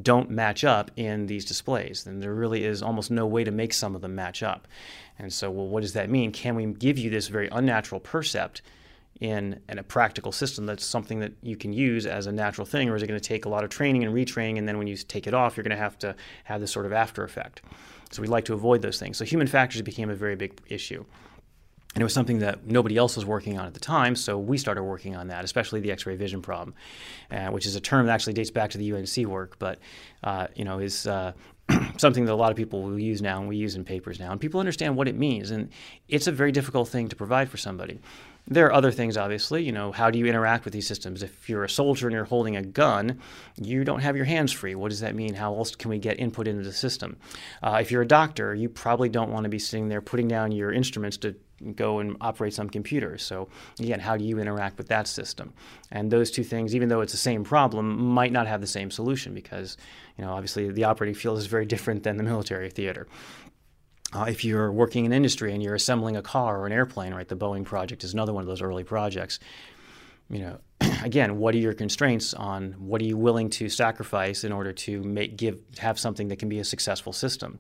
don't 0.01 0.31
match 0.31 0.65
up 0.65 0.91
in 0.97 1.27
these 1.27 1.45
displays. 1.45 2.07
And 2.07 2.21
there 2.21 2.35
really 2.35 2.65
is 2.65 2.83
almost 2.83 3.11
no 3.13 3.27
way 3.27 3.45
to 3.45 3.51
make 3.51 3.73
some 3.73 3.95
of 3.95 4.01
them 4.01 4.17
match 4.17 4.43
up. 4.43 4.67
And 5.19 5.33
so, 5.33 5.51
well, 5.51 5.69
what 5.69 5.83
does 5.83 5.93
that 5.93 6.11
mean? 6.11 6.33
Can 6.33 6.57
we 6.57 6.67
give 6.67 6.99
you 6.99 7.11
this 7.11 7.29
very 7.29 7.49
unnatural 7.53 8.01
percept? 8.01 8.63
In, 9.23 9.61
in 9.69 9.79
a 9.79 9.85
practical 9.85 10.33
system 10.33 10.67
that's 10.67 10.85
something 10.85 11.21
that 11.21 11.33
you 11.43 11.57
can 11.57 11.73
use 11.73 12.07
as 12.07 12.27
a 12.27 12.33
natural 12.33 12.67
thing, 12.67 12.91
or 12.91 12.97
is 12.97 13.05
it 13.05 13.07
going 13.07 13.19
to 13.19 13.25
take 13.27 13.45
a 13.45 13.49
lot 13.49 13.63
of 13.63 13.71
training 13.71 14.03
and 14.03 14.13
retraining, 14.13 14.59
and 14.59 14.67
then 14.67 14.79
when 14.79 14.89
you 14.89 14.97
take 14.97 15.29
it 15.29 15.33
off, 15.33 15.57
you're 15.57 15.63
going 15.63 15.71
to 15.71 15.77
have 15.77 15.97
to 16.01 16.17
have 16.43 16.61
this 16.61 16.73
sort 16.73 16.87
of 16.87 16.93
after 16.93 17.23
effect? 17.23 17.63
So 18.11 18.21
we'd 18.21 18.29
like 18.29 18.45
to 18.47 18.53
avoid 18.53 18.83
those 18.83 18.99
things. 18.99 19.17
So 19.17 19.25
human 19.25 19.47
factors 19.47 19.81
became 19.83 20.11
a 20.11 20.17
very 20.17 20.35
big 20.35 20.61
issue. 20.67 21.05
And 21.95 22.01
it 22.01 22.05
was 22.05 22.13
something 22.13 22.41
that 22.41 22.67
nobody 22.67 22.97
else 22.97 23.15
was 23.15 23.25
working 23.25 23.61
on 23.61 23.67
at 23.67 23.75
the 23.75 23.81
time, 23.81 24.17
so 24.17 24.39
we 24.39 24.59
started 24.59 24.83
working 24.83 25.15
on 25.15 25.29
that, 25.29 25.45
especially 25.45 25.79
the 25.79 25.93
X-ray 25.93 26.17
vision 26.17 26.43
problem, 26.43 26.75
uh, 27.31 27.49
which 27.51 27.65
is 27.65 27.77
a 27.77 27.81
term 27.81 28.07
that 28.07 28.13
actually 28.13 28.33
dates 28.33 28.51
back 28.51 28.71
to 28.71 28.79
the 28.79 28.93
UNC 28.93 29.29
work, 29.29 29.57
but 29.61 29.79
uh, 30.25 30.49
you 30.57 30.65
know 30.65 30.81
is 30.81 31.07
uh, 31.07 31.33
something 31.97 32.25
that 32.25 32.33
a 32.33 32.35
lot 32.35 32.51
of 32.51 32.57
people 32.57 32.83
will 32.83 32.99
use 32.99 33.23
now, 33.23 33.39
and 33.39 33.49
we 33.49 33.57
use 33.57 33.77
in 33.77 33.85
papers 33.85 34.19
now, 34.19 34.33
and 34.33 34.41
people 34.41 34.59
understand 34.59 34.97
what 34.97 35.07
it 35.07 35.15
means, 35.15 35.53
and 35.53 35.69
it's 36.09 36.27
a 36.27 36.33
very 36.33 36.51
difficult 36.51 36.89
thing 36.89 37.09
to 37.09 37.15
provide 37.15 37.49
for 37.49 37.59
somebody. 37.59 38.01
There 38.49 38.67
are 38.67 38.73
other 38.73 38.91
things, 38.91 39.17
obviously. 39.17 39.63
You 39.63 39.73
know, 39.73 39.93
how 39.93 40.11
do 40.11 40.19
you 40.19 40.27
interact 40.27 40.65
with 40.65 40.75
these 40.75 40.87
systems? 40.87 41.23
If 41.23 41.49
you're 41.49 41.65
a 41.65 41.71
soldier 41.71 42.09
and 42.09 42.15
you're 42.15 42.25
holding 42.25 42.57
a 42.57 42.63
gun, 42.63 43.21
you 43.57 43.85
don't 43.85 44.01
have 44.01 44.17
your 44.17 44.25
hands 44.25 44.51
free. 44.51 44.75
What 44.75 44.91
does 44.91 45.01
that 45.01 45.15
mean? 45.15 45.35
How 45.35 45.55
else 45.55 45.75
can 45.77 45.91
we 45.91 45.99
get 45.99 46.19
input 46.19 46.49
into 46.49 46.65
the 46.65 46.73
system? 46.73 47.17
Uh, 47.63 47.79
if 47.81 47.93
you're 47.93 48.03
a 48.03 48.07
doctor, 48.07 48.55
you 48.55 48.69
probably 48.69 49.09
don't 49.09 49.31
want 49.31 49.45
to 49.45 49.51
be 49.51 49.61
sitting 49.61 49.89
there 49.89 50.03
putting 50.03 50.27
down 50.27 50.51
your 50.51 50.73
instruments 50.73 51.17
to 51.19 51.37
go 51.77 52.01
and 52.01 52.17
operate 52.21 52.53
some 52.53 52.69
computer. 52.69 53.17
So 53.19 53.49
again, 53.79 54.01
how 54.01 54.17
do 54.17 54.25
you 54.25 54.39
interact 54.39 54.79
with 54.79 54.89
that 54.89 55.07
system? 55.07 55.53
And 55.91 56.11
those 56.11 56.31
two 56.31 56.45
things, 56.45 56.75
even 56.75 56.89
though 56.89 57.01
it's 57.01 57.13
the 57.13 57.19
same 57.19 57.45
problem, 57.45 58.03
might 58.03 58.33
not 58.33 58.47
have 58.47 58.61
the 58.61 58.67
same 58.67 58.91
solution 58.91 59.35
because, 59.35 59.77
you 60.19 60.25
know, 60.25 60.33
obviously 60.33 60.71
the 60.71 60.85
operating 60.85 61.15
field 61.15 61.39
is 61.39 61.47
very 61.47 61.67
different 61.73 62.03
than 62.03 62.17
the 62.17 62.25
military 62.25 62.71
theater. 62.71 63.07
Uh, 64.13 64.25
if 64.29 64.45
you're 64.45 64.71
working 64.71 65.05
in 65.05 65.13
industry 65.13 65.55
and 65.55 65.63
you're 65.63 65.75
assembling 65.75 66.17
a 66.17 66.23
car 66.23 66.61
or 66.61 66.67
an 66.67 66.73
airplane, 66.73 67.15
right, 67.15 67.29
the 67.29 67.37
Boeing 67.37 67.65
project 67.65 68.05
is 68.05 68.13
another 68.13 68.33
one 68.33 68.43
of 68.43 68.47
those 68.47 68.61
early 68.61 68.85
projects. 68.85 69.39
You 70.29 70.41
know, 70.41 70.59
again, 71.03 71.39
what 71.39 71.55
are 71.55 71.59
your 71.59 71.73
constraints 71.73 72.35
on 72.35 72.73
what 72.73 73.01
are 73.01 73.05
you 73.05 73.17
willing 73.17 73.49
to 73.51 73.69
sacrifice 73.69 74.45
in 74.45 74.53
order 74.53 74.73
to 74.73 75.03
make 75.03 75.37
give 75.37 75.59
have 75.79 75.99
something 75.99 76.29
that 76.29 76.39
can 76.39 76.49
be 76.49 76.59
a 76.59 76.65
successful 76.65 77.13
system? 77.13 77.59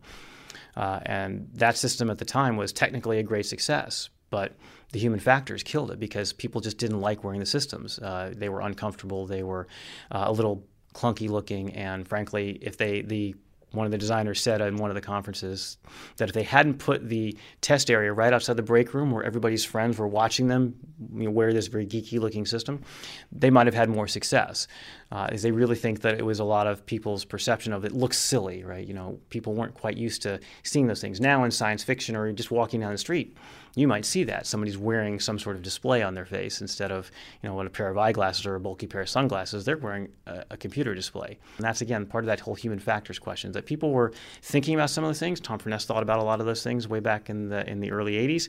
Uh, 0.76 1.00
and 1.04 1.48
that 1.54 1.76
system 1.76 2.10
at 2.10 2.18
the 2.18 2.24
time 2.24 2.56
was 2.56 2.72
technically 2.72 3.18
a 3.18 3.22
great 3.22 3.46
success, 3.46 4.10
but 4.30 4.56
the 4.92 4.98
human 4.98 5.20
factors 5.20 5.62
killed 5.62 5.90
it 5.90 5.98
because 5.98 6.32
people 6.32 6.60
just 6.60 6.78
didn't 6.78 7.00
like 7.00 7.24
wearing 7.24 7.40
the 7.40 7.46
systems. 7.46 7.98
Uh, 7.98 8.32
they 8.34 8.48
were 8.48 8.60
uncomfortable. 8.60 9.26
They 9.26 9.42
were 9.42 9.66
uh, 10.10 10.24
a 10.26 10.32
little 10.32 10.64
clunky 10.94 11.28
looking, 11.28 11.74
and 11.74 12.06
frankly, 12.06 12.58
if 12.60 12.76
they 12.76 13.02
the 13.02 13.34
one 13.72 13.86
of 13.86 13.92
the 13.92 13.98
designers 13.98 14.40
said 14.40 14.60
in 14.60 14.76
one 14.76 14.90
of 14.90 14.94
the 14.94 15.00
conferences 15.00 15.78
that 16.16 16.28
if 16.28 16.34
they 16.34 16.42
hadn't 16.42 16.78
put 16.78 17.08
the 17.08 17.36
test 17.60 17.90
area 17.90 18.12
right 18.12 18.32
outside 18.32 18.56
the 18.56 18.62
break 18.62 18.94
room 18.94 19.10
where 19.10 19.24
everybody's 19.24 19.64
friends 19.64 19.98
were 19.98 20.08
watching 20.08 20.48
them 20.48 20.74
you 21.14 21.24
know, 21.24 21.30
wear 21.30 21.52
this 21.52 21.66
very 21.66 21.86
geeky 21.86 22.20
looking 22.20 22.46
system, 22.46 22.82
they 23.30 23.50
might 23.50 23.66
have 23.66 23.74
had 23.74 23.88
more 23.88 24.06
success. 24.06 24.68
Uh, 25.10 25.28
is 25.32 25.42
they 25.42 25.50
really 25.50 25.76
think 25.76 26.00
that 26.00 26.18
it 26.18 26.24
was 26.24 26.38
a 26.38 26.44
lot 26.44 26.66
of 26.66 26.84
people's 26.86 27.24
perception 27.24 27.72
of 27.72 27.84
it 27.84 27.92
looks 27.92 28.18
silly, 28.18 28.64
right? 28.64 28.86
You 28.86 28.94
know, 28.94 29.18
people 29.30 29.54
weren't 29.54 29.74
quite 29.74 29.96
used 29.96 30.22
to 30.22 30.40
seeing 30.62 30.86
those 30.86 31.00
things. 31.00 31.20
Now 31.20 31.44
in 31.44 31.50
science 31.50 31.82
fiction 31.82 32.16
or 32.16 32.32
just 32.32 32.50
walking 32.50 32.80
down 32.80 32.92
the 32.92 32.98
street, 32.98 33.36
you 33.74 33.88
might 33.88 34.04
see 34.04 34.24
that. 34.24 34.46
Somebody's 34.46 34.76
wearing 34.76 35.18
some 35.18 35.38
sort 35.38 35.56
of 35.56 35.62
display 35.62 36.02
on 36.02 36.14
their 36.14 36.26
face 36.26 36.60
instead 36.60 36.92
of 36.92 37.10
you 37.42 37.48
know 37.48 37.54
what 37.54 37.66
a 37.66 37.70
pair 37.70 37.88
of 37.88 37.96
eyeglasses 37.96 38.44
or 38.44 38.54
a 38.54 38.60
bulky 38.60 38.86
pair 38.86 39.00
of 39.00 39.08
sunglasses. 39.08 39.64
They're 39.64 39.78
wearing 39.78 40.08
a, 40.26 40.44
a, 40.50 40.56
computer 40.56 40.94
display. 40.94 41.38
And 41.56 41.64
that's 41.64 41.80
again 41.80 42.06
part 42.06 42.24
of 42.24 42.26
that 42.26 42.40
whole 42.40 42.54
human 42.54 42.78
factors 42.78 43.18
question 43.18 43.52
that 43.52 43.66
people 43.66 43.90
were 43.90 44.12
thinking 44.42 44.74
about 44.74 44.90
some 44.90 45.04
of 45.04 45.08
those 45.08 45.18
things. 45.18 45.40
Tom 45.40 45.58
furness 45.58 45.84
thought 45.84 46.02
about 46.02 46.18
a 46.18 46.22
lot 46.22 46.40
of 46.40 46.46
those 46.46 46.62
things 46.62 46.86
way 46.86 47.00
back 47.00 47.30
in 47.30 47.48
the 47.48 47.68
in 47.68 47.80
the 47.80 47.90
early 47.90 48.14
80s 48.14 48.48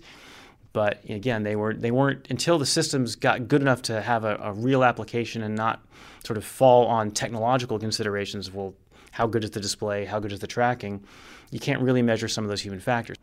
but 0.73 1.07
again 1.07 1.43
they 1.43 1.55
were 1.55 1.75
they 1.75 1.91
weren't 1.91 2.25
until 2.31 2.57
the 2.57 2.65
systems 2.65 3.15
got 3.15 3.47
good 3.47 3.61
enough 3.61 3.83
to 3.83 4.01
have 4.01 4.23
a, 4.23 4.37
a 4.41 4.53
real 4.53 4.83
application 4.83 5.43
and 5.43 5.55
not 5.55 5.85
sort 6.25 6.35
of 6.35 6.43
fall 6.43 6.87
on 6.87 7.11
technological 7.11 7.77
considerations 7.77 8.51
well 8.51 8.73
how 9.13 9.27
good 9.27 9.43
is 9.43 9.51
the 9.51 9.59
display? 9.59 10.05
How 10.05 10.19
good 10.19 10.31
is 10.31 10.39
the 10.39 10.47
tracking? 10.47 11.03
You 11.51 11.59
can't 11.59 11.79
really 11.81 12.01
measure 12.01 12.27
some 12.27 12.43
of 12.43 12.49
those 12.49 12.61
human 12.61 12.79
factors 12.79 13.17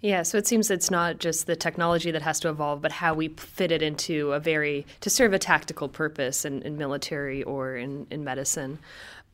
yeah, 0.00 0.22
so 0.22 0.36
it 0.36 0.46
seems 0.46 0.70
it's 0.70 0.90
not 0.90 1.18
just 1.18 1.46
the 1.46 1.56
technology 1.56 2.10
that 2.10 2.22
has 2.22 2.38
to 2.40 2.48
evolve, 2.48 2.82
but 2.82 2.92
how 2.92 3.14
we 3.14 3.28
fit 3.28 3.72
it 3.72 3.82
into 3.82 4.32
a 4.32 4.40
very, 4.40 4.86
to 5.00 5.10
serve 5.10 5.32
a 5.32 5.38
tactical 5.38 5.88
purpose 5.88 6.44
in, 6.44 6.62
in 6.62 6.76
military 6.76 7.42
or 7.42 7.76
in, 7.76 8.06
in 8.10 8.22
medicine 8.22 8.78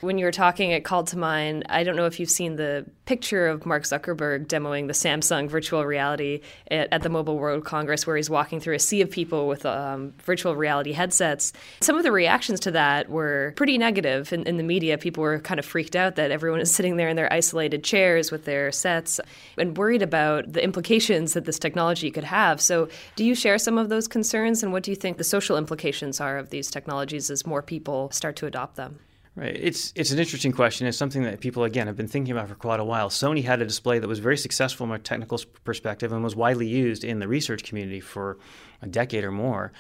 when 0.02 0.18
you 0.18 0.24
were 0.24 0.32
talking, 0.32 0.72
it 0.72 0.84
called 0.84 1.06
to 1.08 1.16
mind. 1.16 1.64
I 1.68 1.84
don't 1.84 1.94
know 1.94 2.06
if 2.06 2.18
you've 2.18 2.28
seen 2.28 2.56
the 2.56 2.84
picture 3.04 3.46
of 3.46 3.64
Mark 3.64 3.84
Zuckerberg 3.84 4.46
demoing 4.48 4.88
the 4.88 4.92
Samsung 4.92 5.48
virtual 5.48 5.86
reality 5.86 6.40
at, 6.70 6.92
at 6.92 7.02
the 7.02 7.08
Mobile 7.08 7.38
World 7.38 7.64
Congress, 7.64 8.04
where 8.04 8.16
he's 8.16 8.28
walking 8.28 8.58
through 8.58 8.74
a 8.74 8.80
sea 8.80 9.00
of 9.00 9.10
people 9.10 9.46
with 9.46 9.64
um, 9.64 10.12
virtual 10.24 10.56
reality 10.56 10.90
headsets. 10.90 11.52
Some 11.80 11.96
of 11.96 12.02
the 12.02 12.10
reactions 12.10 12.58
to 12.60 12.72
that 12.72 13.10
were 13.10 13.54
pretty 13.56 13.78
negative 13.78 14.32
in, 14.32 14.42
in 14.42 14.56
the 14.56 14.64
media. 14.64 14.98
People 14.98 15.22
were 15.22 15.38
kind 15.38 15.60
of 15.60 15.64
freaked 15.64 15.94
out 15.94 16.16
that 16.16 16.32
everyone 16.32 16.60
is 16.60 16.74
sitting 16.74 16.96
there 16.96 17.08
in 17.08 17.14
their 17.14 17.32
isolated 17.32 17.84
chairs 17.84 18.32
with 18.32 18.44
their 18.44 18.72
sets 18.72 19.20
and 19.56 19.78
worried 19.78 20.02
about 20.02 20.52
the 20.52 20.64
implications 20.64 21.34
that 21.34 21.44
this 21.44 21.60
technology 21.60 22.10
could 22.10 22.24
have. 22.24 22.60
So, 22.60 22.88
do 23.14 23.24
you 23.24 23.36
share 23.36 23.56
some 23.56 23.78
of 23.78 23.88
those 23.88 24.08
concerns, 24.08 24.64
and 24.64 24.72
what 24.72 24.82
do 24.82 24.90
you 24.90 24.96
think 24.96 25.16
the 25.16 25.24
social 25.24 25.56
implications 25.56 26.20
are 26.20 26.38
of 26.38 26.50
these 26.50 26.72
technologies 26.72 27.30
as 27.30 27.46
more 27.46 27.62
people 27.62 28.10
start 28.10 28.34
to 28.36 28.46
adopt 28.46 28.74
them? 28.74 28.98
Right. 29.34 29.56
It's 29.58 29.94
it's 29.96 30.10
an 30.10 30.18
interesting 30.18 30.52
question. 30.52 30.86
It's 30.86 30.98
something 30.98 31.22
that 31.22 31.40
people 31.40 31.64
again 31.64 31.86
have 31.86 31.96
been 31.96 32.08
thinking 32.08 32.32
about 32.32 32.48
for 32.48 32.54
quite 32.54 32.80
a 32.80 32.84
while. 32.84 33.08
Sony 33.08 33.42
had 33.42 33.62
a 33.62 33.64
display 33.64 33.98
that 33.98 34.06
was 34.06 34.18
very 34.18 34.36
successful 34.36 34.86
from 34.86 34.92
a 34.92 34.98
technical 34.98 35.40
perspective 35.64 36.12
and 36.12 36.22
was 36.22 36.36
widely 36.36 36.66
used 36.66 37.02
in 37.02 37.18
the 37.18 37.26
research 37.26 37.64
community 37.64 38.00
for 38.00 38.38
a 38.82 38.86
decade 38.86 39.24
or 39.24 39.30
more. 39.30 39.72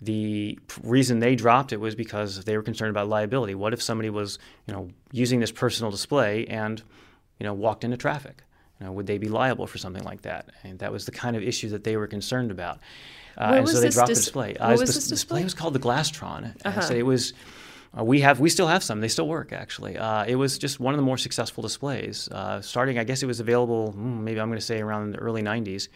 The 0.00 0.58
reason 0.82 1.20
they 1.20 1.36
dropped 1.36 1.72
it 1.72 1.80
was 1.80 1.94
because 1.94 2.44
they 2.44 2.56
were 2.56 2.62
concerned 2.62 2.90
about 2.90 3.08
liability. 3.08 3.54
What 3.54 3.74
if 3.74 3.82
somebody 3.82 4.10
was, 4.10 4.38
you 4.66 4.74
know, 4.74 4.88
using 5.12 5.38
this 5.38 5.52
personal 5.52 5.90
display 5.90 6.46
and, 6.46 6.82
you 7.38 7.44
know, 7.44 7.54
walked 7.54 7.84
into 7.84 7.96
traffic? 7.96 8.42
You 8.80 8.86
know, 8.86 8.92
would 8.92 9.06
they 9.06 9.18
be 9.18 9.28
liable 9.28 9.66
for 9.66 9.78
something 9.78 10.02
like 10.02 10.22
that? 10.22 10.50
And 10.62 10.78
that 10.80 10.92
was 10.92 11.04
the 11.04 11.12
kind 11.12 11.36
of 11.36 11.42
issue 11.42 11.68
that 11.70 11.84
they 11.84 11.96
were 11.96 12.06
concerned 12.06 12.50
about. 12.50 12.80
Uh, 13.38 13.54
and 13.58 13.68
so 13.68 13.80
they 13.80 13.90
dropped 13.90 14.08
dis- 14.08 14.18
the 14.18 14.24
display. 14.24 14.56
Uh, 14.56 14.70
what 14.70 14.80
was 14.80 14.80
the, 14.80 14.86
this 14.86 14.94
display? 14.94 15.14
display 15.40 15.44
was 15.44 15.54
called 15.54 15.74
the 15.74 15.78
Glastron. 15.78 16.54
Uh-huh. 16.64 16.80
So 16.80 16.94
it 16.94 17.06
was. 17.06 17.34
Uh, 17.96 18.04
we 18.04 18.20
have 18.20 18.40
we 18.40 18.50
still 18.50 18.66
have 18.66 18.82
some. 18.82 19.00
They 19.00 19.08
still 19.08 19.28
work 19.28 19.52
actually. 19.52 19.96
Uh, 19.96 20.24
it 20.24 20.36
was 20.36 20.58
just 20.58 20.80
one 20.80 20.94
of 20.94 20.98
the 20.98 21.04
more 21.04 21.18
successful 21.18 21.62
displays. 21.62 22.28
Uh, 22.28 22.60
starting, 22.60 22.98
I 22.98 23.04
guess 23.04 23.22
it 23.22 23.26
was 23.26 23.40
available. 23.40 23.92
Hmm, 23.92 24.24
maybe 24.24 24.40
I'm 24.40 24.48
going 24.48 24.58
to 24.58 24.64
say 24.64 24.80
around 24.80 25.12
the 25.12 25.18
early 25.18 25.42
'90s, 25.42 25.88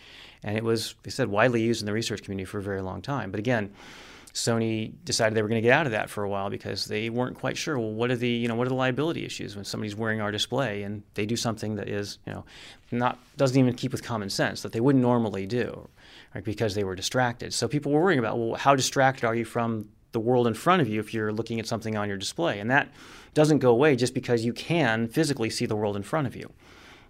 and 0.43 0.57
it 0.57 0.65
was 0.65 0.95
they 1.03 1.11
said 1.11 1.29
widely 1.29 1.63
used 1.63 1.83
in 1.83 1.87
the 1.87 1.93
research 1.93 2.23
community 2.23 2.45
for 2.45 2.59
a 2.59 2.63
very 2.63 2.83
long 2.83 3.03
time. 3.03 3.31
But 3.31 3.41
again, 3.41 3.73
Sony 4.33 4.93
decided 5.05 5.35
they 5.35 5.43
were 5.43 5.49
going 5.49 5.61
to 5.61 5.67
get 5.67 5.73
out 5.73 5.87
of 5.87 5.93
that 5.93 6.09
for 6.09 6.23
a 6.23 6.29
while 6.29 6.51
because 6.51 6.85
they 6.85 7.11
weren't 7.11 7.39
quite 7.39 7.57
sure. 7.57 7.79
Well, 7.79 7.93
what 7.93 8.11
are 8.11 8.17
the 8.17 8.29
you 8.29 8.47
know 8.47 8.55
what 8.55 8.67
are 8.67 8.71
the 8.71 8.77
liability 8.77 9.25
issues 9.25 9.57
when 9.57 9.65
somebody's 9.65 9.97
wearing 9.97 10.21
our 10.21 10.31
display 10.31 10.85
and 10.85 11.03
they 11.15 11.27
do 11.27 11.37
something 11.37 11.75
that 11.77 11.89
is 11.89 12.19
you 12.27 12.33
know 12.33 12.45
not 12.93 13.19
doesn't 13.37 13.59
even 13.59 13.75
keep 13.75 13.91
with 13.91 14.05
common 14.05 14.31
sense 14.31 14.63
that 14.63 14.73
they 14.73 14.81
wouldn't 14.81 15.03
normally 15.03 15.47
do, 15.47 15.89
right? 16.35 16.45
Because 16.45 16.75
they 16.75 16.85
were 16.85 16.95
distracted. 16.95 17.53
So 17.53 17.67
people 17.67 17.91
were 17.91 18.01
worrying 18.01 18.21
about 18.21 18.39
well, 18.39 18.55
how 18.55 18.77
distracted 18.77 19.27
are 19.27 19.35
you 19.35 19.45
from 19.45 19.89
the 20.13 20.21
world 20.21 20.47
in 20.47 20.55
front 20.55 20.83
of 20.83 20.89
you 20.89 21.01
if 21.01 21.13
you're 21.13 21.33
looking 21.33 21.61
at 21.61 21.67
something 21.67 21.97
on 21.97 22.09
your 22.09 22.17
display, 22.17 22.61
and 22.61 22.71
that 22.71 22.89
doesn't 23.35 23.59
go 23.59 23.71
away 23.71 23.97
just 23.97 24.15
because 24.15 24.45
you 24.45 24.53
can 24.53 25.09
physically 25.09 25.51
see 25.51 25.67
the 25.67 25.77
world 25.77 25.97
in 25.97 26.03
front 26.03 26.27
of 26.27 26.35
you. 26.35 26.51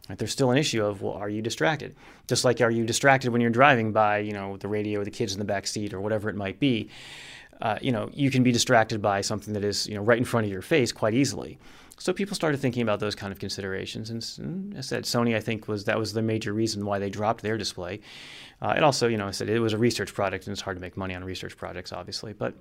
Right? 0.09 0.19
There's 0.19 0.33
still 0.33 0.51
an 0.51 0.59
issue 0.59 0.85
of 0.85 1.03
well, 1.03 1.15
are 1.15 1.29
you 1.29 1.43
distracted? 1.43 1.95
Just 2.27 2.45
like 2.45 2.61
are 2.61 2.71
you 2.71 2.85
distracted 2.85 3.31
when 3.31 3.41
you're 3.41 3.51
driving 3.51 3.93
by 3.93 4.19
you 4.19 4.33
know 4.33 4.57
the 4.57 4.69
radio, 4.69 5.01
or 5.01 5.05
the 5.05 5.11
kids 5.11 5.33
in 5.33 5.39
the 5.39 5.45
back 5.45 5.67
seat, 5.67 5.93
or 5.93 6.01
whatever 6.01 6.29
it 6.29 6.37
might 6.37 6.59
be. 6.59 6.89
Uh, 7.61 7.77
you 7.83 7.91
know, 7.91 8.09
you 8.13 8.31
can 8.31 8.45
be 8.45 8.53
distracted 8.53 9.03
by 9.03 9.21
something 9.21 9.53
that 9.55 9.65
is 9.65 9.87
you 9.87 9.95
know 9.95 10.03
right 10.03 10.19
in 10.19 10.25
front 10.25 10.47
of 10.47 10.53
your 10.53 10.63
face 10.63 10.93
quite 10.93 11.15
easily. 11.15 11.59
So 11.99 12.13
people 12.13 12.35
started 12.35 12.61
thinking 12.61 12.83
about 12.83 13.01
those 13.01 13.15
kind 13.15 13.33
of 13.33 13.39
considerations, 13.39 14.11
and, 14.11 14.25
and 14.39 14.79
I 14.79 14.81
said 14.83 15.05
Sony, 15.05 15.35
I 15.35 15.41
think 15.41 15.67
was 15.67 15.85
that 15.85 15.99
was 15.99 16.13
the 16.13 16.23
major 16.23 16.53
reason 16.53 16.85
why 16.85 16.99
they 16.99 17.11
dropped 17.11 17.43
their 17.43 17.59
display. 17.59 18.01
Uh, 18.63 18.73
and 18.77 18.85
also, 18.85 19.09
you 19.09 19.17
know, 19.17 19.27
I 19.27 19.33
said 19.33 19.49
it 19.49 19.59
was 19.59 19.73
a 19.73 19.79
research 19.79 20.15
project, 20.15 20.47
and 20.47 20.53
it's 20.53 20.61
hard 20.61 20.77
to 20.77 20.81
make 20.81 20.97
money 20.97 21.15
on 21.15 21.25
research 21.25 21.57
projects, 21.57 21.93
obviously, 21.93 22.33
but 22.33 22.55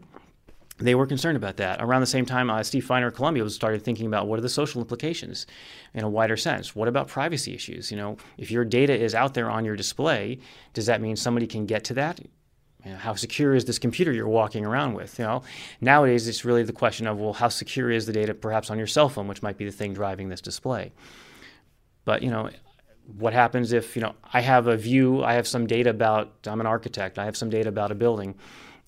they 0.80 0.94
were 0.96 1.08
concerned 1.08 1.38
about 1.38 1.58
that. 1.58 1.82
Around 1.82 2.02
the 2.02 2.08
same 2.08 2.26
time, 2.26 2.50
uh, 2.50 2.62
Steve 2.62 2.86
Feiner 2.86 3.08
at 3.08 3.16
Columbia 3.16 3.44
was 3.44 3.56
started 3.56 3.82
thinking 3.82 4.06
about 4.06 4.28
what 4.28 4.38
are 4.38 4.44
the 4.44 4.50
social 4.50 4.82
implications 4.82 5.48
in 5.94 6.04
a 6.04 6.10
wider 6.10 6.38
sense. 6.38 6.76
What 6.76 6.88
about 6.88 7.08
privacy 7.08 7.56
issues? 7.56 7.90
You 7.90 7.98
know, 7.98 8.18
if 8.38 8.52
your 8.52 8.64
data 8.64 8.96
is 8.96 9.16
out 9.16 9.34
there 9.34 9.50
on 9.50 9.66
your 9.66 9.76
display, 9.76 10.40
does 10.74 10.86
that 10.86 11.02
mean 11.02 11.16
somebody 11.16 11.48
can 11.48 11.66
get 11.66 11.84
to 11.86 11.94
that? 11.96 12.20
You 12.86 12.92
know, 12.92 12.98
how 12.98 13.16
secure 13.16 13.54
is 13.54 13.66
this 13.66 13.80
computer 13.80 14.14
you're 14.14 14.28
walking 14.28 14.66
around 14.66 14.94
with? 14.94 15.20
You 15.20 15.26
know, 15.26 15.44
nowadays 15.82 16.28
it's 16.28 16.46
really 16.46 16.64
the 16.64 16.74
question 16.74 17.08
of 17.08 17.20
well, 17.20 17.34
how 17.34 17.50
secure 17.50 17.92
is 17.92 18.06
the 18.06 18.14
data 18.14 18.34
perhaps 18.34 18.70
on 18.70 18.78
your 18.78 18.88
cell 18.88 19.10
phone, 19.10 19.28
which 19.28 19.42
might 19.42 19.58
be 19.58 19.66
the 19.66 19.72
thing 19.72 19.94
driving 19.94 20.30
this 20.30 20.42
display. 20.42 20.94
But 22.06 22.22
you 22.22 22.30
know, 22.30 22.50
what 23.18 23.34
happens 23.34 23.74
if 23.74 23.96
you 23.96 24.02
know 24.02 24.16
I 24.34 24.42
have 24.42 24.68
a 24.68 24.78
view, 24.78 25.24
I 25.24 25.34
have 25.34 25.48
some 25.48 25.68
data 25.68 25.90
about 25.90 26.32
I'm 26.46 26.62
an 26.62 26.68
architect, 26.68 27.20
I 27.20 27.26
have 27.26 27.36
some 27.36 27.50
data 27.50 27.70
about 27.70 27.92
a 27.92 27.96
building 27.96 28.36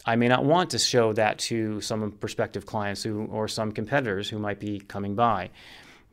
I 0.06 0.16
may 0.16 0.28
not 0.28 0.46
want 0.46 0.70
to 0.72 0.80
show 0.80 1.14
that 1.14 1.40
to 1.40 1.82
some 1.82 2.12
prospective 2.14 2.66
clients 2.66 3.04
who, 3.04 3.26
or 3.26 3.48
some 3.48 3.72
competitors 3.72 4.30
who 4.30 4.40
might 4.40 4.60
be 4.60 4.80
coming 4.80 5.16
by. 5.16 5.50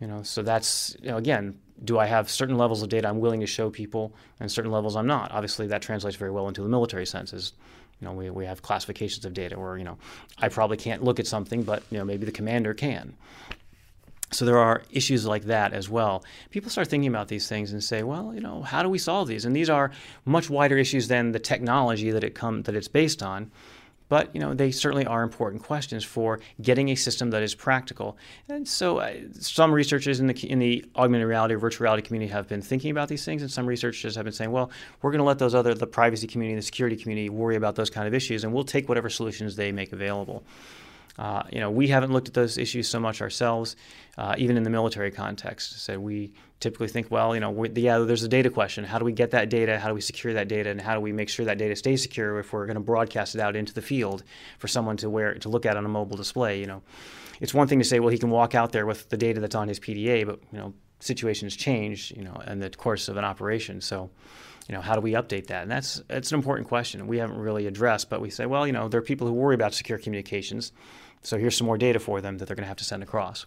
You 0.00 0.06
know, 0.06 0.22
so 0.22 0.42
that's 0.42 0.96
you 1.00 1.08
know, 1.08 1.16
again, 1.16 1.58
do 1.84 1.98
I 1.98 2.06
have 2.06 2.30
certain 2.30 2.56
levels 2.56 2.82
of 2.82 2.88
data 2.88 3.08
I'm 3.08 3.20
willing 3.20 3.40
to 3.40 3.46
show 3.46 3.70
people, 3.70 4.14
and 4.40 4.50
certain 4.50 4.70
levels 4.70 4.96
I'm 4.96 5.06
not? 5.06 5.32
Obviously, 5.32 5.66
that 5.68 5.82
translates 5.82 6.16
very 6.16 6.30
well 6.30 6.48
into 6.48 6.62
the 6.62 6.68
military 6.68 7.06
senses. 7.06 7.52
You 8.00 8.06
know, 8.06 8.12
we, 8.12 8.30
we 8.30 8.44
have 8.44 8.62
classifications 8.62 9.24
of 9.24 9.34
data 9.34 9.58
where 9.58 9.76
you 9.76 9.84
know 9.84 9.98
I 10.38 10.48
probably 10.48 10.76
can't 10.76 11.02
look 11.02 11.20
at 11.20 11.26
something, 11.26 11.62
but 11.62 11.82
you 11.90 11.98
know 11.98 12.04
maybe 12.04 12.26
the 12.26 12.32
commander 12.32 12.74
can. 12.74 13.14
So 14.32 14.44
there 14.44 14.58
are 14.58 14.82
issues 14.90 15.24
like 15.24 15.44
that 15.44 15.72
as 15.72 15.88
well. 15.88 16.24
People 16.50 16.68
start 16.68 16.88
thinking 16.88 17.08
about 17.08 17.28
these 17.28 17.48
things 17.48 17.72
and 17.72 17.82
say, 17.82 18.02
well, 18.02 18.34
you 18.34 18.40
know, 18.40 18.62
how 18.62 18.82
do 18.82 18.88
we 18.88 18.98
solve 18.98 19.28
these? 19.28 19.44
And 19.44 19.54
these 19.54 19.70
are 19.70 19.92
much 20.24 20.50
wider 20.50 20.76
issues 20.76 21.06
than 21.06 21.30
the 21.30 21.38
technology 21.38 22.10
that 22.10 22.24
it 22.24 22.34
come 22.34 22.62
that 22.62 22.74
it's 22.74 22.88
based 22.88 23.22
on. 23.22 23.52
But 24.08 24.34
you 24.34 24.40
know, 24.40 24.54
they 24.54 24.70
certainly 24.70 25.06
are 25.06 25.22
important 25.22 25.62
questions 25.62 26.04
for 26.04 26.40
getting 26.60 26.90
a 26.90 26.94
system 26.94 27.30
that 27.30 27.42
is 27.42 27.54
practical. 27.54 28.16
And 28.48 28.66
so, 28.66 28.98
uh, 28.98 29.14
some 29.32 29.72
researchers 29.72 30.20
in 30.20 30.26
the 30.26 30.34
in 30.48 30.58
the 30.58 30.84
augmented 30.94 31.28
reality 31.28 31.54
or 31.54 31.58
virtual 31.58 31.84
reality 31.84 32.02
community 32.02 32.32
have 32.32 32.48
been 32.48 32.62
thinking 32.62 32.90
about 32.90 33.08
these 33.08 33.24
things, 33.24 33.42
and 33.42 33.50
some 33.50 33.66
researchers 33.66 34.14
have 34.14 34.24
been 34.24 34.32
saying, 34.32 34.52
"Well, 34.52 34.70
we're 35.02 35.10
going 35.10 35.20
to 35.20 35.24
let 35.24 35.38
those 35.38 35.54
other 35.54 35.74
the 35.74 35.86
privacy 35.86 36.26
community, 36.26 36.56
the 36.56 36.62
security 36.62 36.96
community, 36.96 37.28
worry 37.28 37.56
about 37.56 37.74
those 37.74 37.90
kind 37.90 38.06
of 38.06 38.14
issues, 38.14 38.44
and 38.44 38.52
we'll 38.52 38.64
take 38.64 38.88
whatever 38.88 39.10
solutions 39.10 39.56
they 39.56 39.72
make 39.72 39.92
available." 39.92 40.44
Uh, 41.18 41.42
you 41.50 41.60
know, 41.60 41.70
we 41.70 41.88
haven't 41.88 42.12
looked 42.12 42.28
at 42.28 42.34
those 42.34 42.58
issues 42.58 42.88
so 42.88 43.00
much 43.00 43.20
ourselves, 43.20 43.76
uh, 44.18 44.34
even 44.38 44.56
in 44.56 44.62
the 44.62 44.70
military 44.70 45.10
context. 45.10 45.80
So 45.82 45.98
we 45.98 46.32
typically 46.60 46.88
think, 46.88 47.10
well, 47.10 47.34
you 47.34 47.40
know, 47.40 47.64
yeah, 47.74 47.98
there's 47.98 48.22
a 48.22 48.28
data 48.28 48.50
question. 48.50 48.84
How 48.84 48.98
do 48.98 49.04
we 49.04 49.12
get 49.12 49.30
that 49.30 49.48
data? 49.48 49.78
How 49.78 49.88
do 49.88 49.94
we 49.94 50.00
secure 50.00 50.34
that 50.34 50.48
data? 50.48 50.70
And 50.70 50.80
how 50.80 50.94
do 50.94 51.00
we 51.00 51.12
make 51.12 51.28
sure 51.28 51.46
that 51.46 51.58
data 51.58 51.76
stays 51.76 52.02
secure 52.02 52.38
if 52.38 52.52
we're 52.52 52.66
going 52.66 52.74
to 52.74 52.80
broadcast 52.80 53.34
it 53.34 53.40
out 53.40 53.56
into 53.56 53.72
the 53.72 53.82
field 53.82 54.24
for 54.58 54.68
someone 54.68 54.96
to 54.98 55.10
wear 55.10 55.34
to 55.34 55.48
look 55.48 55.66
at 55.66 55.76
on 55.76 55.84
a 55.84 55.88
mobile 55.88 56.16
display? 56.16 56.60
You 56.60 56.66
know, 56.66 56.82
it's 57.40 57.54
one 57.54 57.68
thing 57.68 57.78
to 57.78 57.84
say, 57.84 58.00
well, 58.00 58.10
he 58.10 58.18
can 58.18 58.30
walk 58.30 58.54
out 58.54 58.72
there 58.72 58.86
with 58.86 59.08
the 59.08 59.16
data 59.16 59.40
that's 59.40 59.54
on 59.54 59.68
his 59.68 59.80
PDA, 59.80 60.26
but 60.26 60.40
you 60.52 60.58
know, 60.58 60.74
situations 61.00 61.56
change, 61.56 62.12
you 62.16 62.24
know, 62.24 62.42
in 62.46 62.58
the 62.58 62.70
course 62.70 63.08
of 63.08 63.16
an 63.16 63.24
operation. 63.24 63.80
So 63.80 64.10
you 64.68 64.74
know, 64.74 64.80
how 64.80 64.94
do 64.94 65.00
we 65.00 65.12
update 65.12 65.46
that? 65.46 65.62
And 65.62 65.70
that's 65.70 66.02
that's 66.08 66.32
an 66.32 66.38
important 66.38 66.68
question 66.68 67.06
we 67.06 67.18
haven't 67.18 67.38
really 67.38 67.66
addressed. 67.66 68.10
But 68.10 68.20
we 68.20 68.30
say, 68.30 68.46
well, 68.46 68.66
you 68.66 68.72
know, 68.72 68.88
there 68.88 68.98
are 68.98 69.04
people 69.04 69.26
who 69.26 69.32
worry 69.32 69.54
about 69.54 69.74
secure 69.74 69.98
communications. 69.98 70.72
So 71.26 71.38
here's 71.38 71.56
some 71.56 71.66
more 71.66 71.76
data 71.76 71.98
for 71.98 72.20
them 72.20 72.38
that 72.38 72.46
they're 72.46 72.54
going 72.54 72.62
to 72.62 72.68
have 72.68 72.76
to 72.76 72.84
send 72.84 73.02
across. 73.02 73.46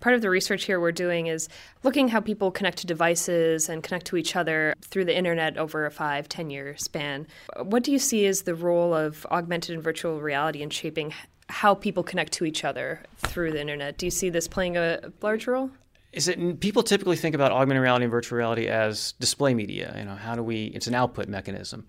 Part 0.00 0.14
of 0.14 0.22
the 0.22 0.30
research 0.30 0.64
here 0.64 0.80
we're 0.80 0.90
doing 0.90 1.26
is 1.26 1.46
looking 1.82 2.08
how 2.08 2.20
people 2.20 2.50
connect 2.50 2.78
to 2.78 2.86
devices 2.86 3.68
and 3.68 3.82
connect 3.82 4.06
to 4.06 4.16
each 4.16 4.34
other 4.34 4.74
through 4.80 5.04
the 5.04 5.16
internet 5.16 5.58
over 5.58 5.84
a 5.84 5.90
five, 5.90 6.30
ten 6.30 6.48
year 6.48 6.74
span. 6.78 7.26
What 7.62 7.84
do 7.84 7.92
you 7.92 7.98
see 7.98 8.26
as 8.26 8.42
the 8.42 8.54
role 8.54 8.94
of 8.94 9.26
augmented 9.30 9.74
and 9.74 9.84
virtual 9.84 10.22
reality 10.22 10.62
in 10.62 10.70
shaping 10.70 11.12
how 11.50 11.74
people 11.74 12.02
connect 12.02 12.32
to 12.32 12.46
each 12.46 12.64
other 12.64 13.02
through 13.18 13.52
the 13.52 13.60
internet? 13.60 13.98
Do 13.98 14.06
you 14.06 14.10
see 14.10 14.30
this 14.30 14.48
playing 14.48 14.78
a 14.78 15.12
large 15.20 15.46
role? 15.46 15.70
is 16.12 16.28
it 16.28 16.60
people 16.60 16.82
typically 16.82 17.16
think 17.16 17.34
about 17.34 17.52
augmented 17.52 17.82
reality 17.82 18.04
and 18.04 18.10
virtual 18.10 18.36
reality 18.36 18.66
as 18.66 19.12
display 19.12 19.54
media 19.54 19.94
you 19.96 20.04
know 20.04 20.14
how 20.14 20.34
do 20.34 20.42
we 20.42 20.66
it's 20.66 20.86
an 20.86 20.94
output 20.94 21.26
mechanism 21.26 21.86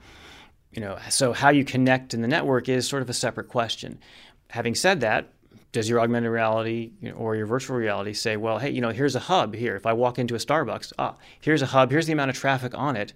you 0.72 0.80
know 0.80 0.98
so 1.10 1.34
how 1.34 1.50
you 1.50 1.66
connect 1.66 2.14
in 2.14 2.22
the 2.22 2.28
network 2.28 2.70
is 2.70 2.88
sort 2.88 3.02
of 3.02 3.10
a 3.10 3.14
separate 3.14 3.50
question 3.50 4.00
having 4.54 4.76
said 4.76 5.02
that, 5.02 5.30
does 5.72 5.90
your 5.90 6.00
augmented 6.00 6.30
reality 6.30 6.92
or 7.16 7.36
your 7.36 7.48
virtual 7.48 7.76
reality 7.76 8.14
say, 8.14 8.38
well, 8.38 8.60
hey, 8.60 8.70
you 8.70 8.82
know, 8.82 8.92
here's 8.92 9.16
a 9.16 9.20
hub 9.20 9.56
here. 9.56 9.76
If 9.76 9.88
I 9.88 9.94
walk 9.94 10.20
into 10.20 10.36
a 10.36 10.38
Starbucks, 10.38 10.94
ah, 11.00 11.16
here's 11.42 11.64
a 11.64 11.66
hub, 11.66 11.90
here's 11.90 12.06
the 12.06 12.14
amount 12.14 12.30
of 12.30 12.36
traffic 12.36 12.78
on 12.78 12.96
it 12.96 13.14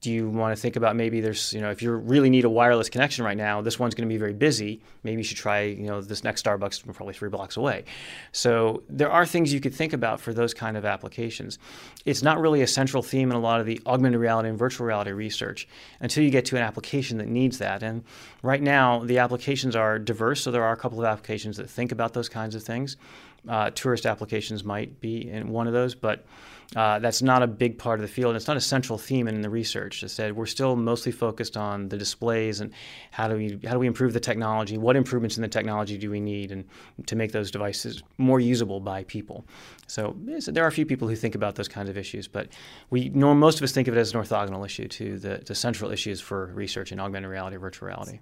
do 0.00 0.10
you 0.10 0.30
want 0.30 0.56
to 0.56 0.60
think 0.60 0.76
about 0.76 0.96
maybe 0.96 1.20
there's 1.20 1.52
you 1.52 1.60
know 1.60 1.70
if 1.70 1.82
you 1.82 1.92
really 1.92 2.30
need 2.30 2.44
a 2.44 2.50
wireless 2.50 2.88
connection 2.88 3.24
right 3.24 3.36
now 3.36 3.60
this 3.60 3.78
one's 3.78 3.94
going 3.94 4.08
to 4.08 4.12
be 4.12 4.18
very 4.18 4.32
busy. 4.32 4.80
Maybe 5.02 5.18
you 5.18 5.24
should 5.24 5.36
try 5.36 5.62
you 5.62 5.86
know 5.86 6.00
this 6.00 6.24
next 6.24 6.44
starbucks 6.44 6.84
probably 6.94 7.14
three 7.14 7.28
blocks 7.28 7.56
away. 7.56 7.84
So 8.32 8.82
there 8.88 9.10
are 9.10 9.26
things 9.26 9.52
you 9.52 9.60
could 9.60 9.74
think 9.74 9.92
about 9.92 10.20
for 10.20 10.32
those 10.32 10.54
kind 10.54 10.76
of 10.76 10.84
applications. 10.84 11.58
It's 12.04 12.22
not 12.22 12.40
really 12.40 12.62
a 12.62 12.66
central 12.66 13.02
theme 13.02 13.30
in 13.30 13.36
a 13.36 13.40
lot 13.40 13.60
of 13.60 13.66
the 13.66 13.80
augmented 13.86 14.20
reality 14.20 14.48
and 14.48 14.58
virtual 14.58 14.86
reality 14.86 15.12
research 15.12 15.68
until 16.00 16.24
you 16.24 16.30
get 16.30 16.46
to 16.46 16.56
an 16.56 16.62
application 16.62 17.18
that 17.18 17.28
needs 17.28 17.58
that. 17.58 17.82
And 17.82 18.02
right 18.42 18.62
now 18.62 19.00
the 19.00 19.18
applications 19.18 19.76
are 19.76 19.98
diverse 19.98 20.40
so 20.42 20.50
there 20.50 20.64
are 20.64 20.72
a 20.72 20.76
couple 20.76 20.98
of 20.98 21.04
applications 21.04 21.58
that 21.58 21.68
think 21.68 21.92
about 21.92 22.14
those 22.14 22.28
kinds 22.28 22.54
of 22.54 22.62
things. 22.62 22.96
Uh, 23.48 23.70
tourist 23.70 24.06
applications 24.06 24.64
might 24.64 25.00
be 25.00 25.28
in 25.28 25.48
one 25.48 25.66
of 25.66 25.72
those, 25.72 25.94
but 25.94 26.26
uh, 26.76 27.00
that's 27.00 27.20
not 27.20 27.42
a 27.42 27.48
big 27.48 27.78
part 27.78 27.98
of 27.98 28.02
the 28.02 28.12
field. 28.12 28.36
It's 28.36 28.46
not 28.46 28.56
a 28.56 28.60
central 28.60 28.96
theme 28.96 29.26
in 29.26 29.40
the 29.40 29.50
research. 29.50 30.04
I 30.04 30.06
said 30.06 30.36
we're 30.36 30.46
still 30.46 30.76
mostly 30.76 31.10
focused 31.10 31.56
on 31.56 31.88
the 31.88 31.96
displays 31.96 32.60
and 32.60 32.72
how 33.10 33.26
do 33.26 33.36
we 33.36 33.58
how 33.66 33.72
do 33.72 33.80
we 33.80 33.88
improve 33.88 34.12
the 34.12 34.20
technology? 34.20 34.78
What 34.78 34.94
improvements 34.94 35.36
in 35.36 35.42
the 35.42 35.48
technology 35.48 35.98
do 35.98 36.10
we 36.10 36.20
need, 36.20 36.52
and 36.52 36.64
to 37.06 37.16
make 37.16 37.32
those 37.32 37.50
devices 37.50 38.02
more 38.18 38.38
usable 38.38 38.78
by 38.78 39.02
people? 39.04 39.44
So, 39.88 40.16
so 40.38 40.52
there 40.52 40.62
are 40.62 40.68
a 40.68 40.72
few 40.72 40.86
people 40.86 41.08
who 41.08 41.16
think 41.16 41.34
about 41.34 41.56
those 41.56 41.66
kinds 41.68 41.90
of 41.90 41.98
issues, 41.98 42.28
but 42.28 42.48
we 42.90 43.10
most 43.10 43.58
of 43.58 43.64
us 43.64 43.72
think 43.72 43.88
of 43.88 43.96
it 43.96 44.00
as 44.00 44.14
an 44.14 44.20
orthogonal 44.20 44.64
issue 44.64 44.86
to 44.86 45.18
the, 45.18 45.42
the 45.44 45.54
central 45.56 45.90
issues 45.90 46.20
for 46.20 46.46
research 46.54 46.92
in 46.92 47.00
augmented 47.00 47.30
reality, 47.30 47.56
virtual 47.56 47.88
reality. 47.88 48.20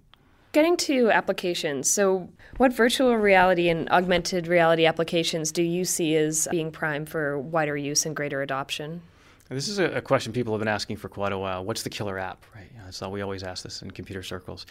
Getting 0.52 0.76
to 0.78 1.10
applications, 1.10 1.90
so 1.90 2.28
what 2.56 2.72
virtual 2.72 3.16
reality 3.16 3.68
and 3.68 3.88
augmented 3.90 4.46
reality 4.46 4.86
applications 4.86 5.52
do 5.52 5.62
you 5.62 5.84
see 5.84 6.16
as 6.16 6.48
being 6.50 6.70
prime 6.70 7.04
for 7.04 7.38
wider 7.38 7.76
use 7.76 8.06
and 8.06 8.16
greater 8.16 8.40
adoption? 8.40 9.02
This 9.50 9.68
is 9.68 9.78
a, 9.78 10.00
question 10.00 10.32
people 10.32 10.52
have 10.52 10.58
been 10.58 10.68
asking 10.68 10.96
for 10.96 11.08
quite 11.08 11.32
a 11.32 11.38
while. 11.38 11.64
What's 11.64 11.82
the 11.82 11.90
killer 11.90 12.18
app? 12.18 12.44
Right. 12.54 12.70
That's 12.84 12.96
So 12.96 13.08
we 13.08 13.22
always 13.22 13.42
ask 13.42 13.62
this 13.62 13.82
in 13.82 13.90
computer 13.90 14.22
circles. 14.22 14.66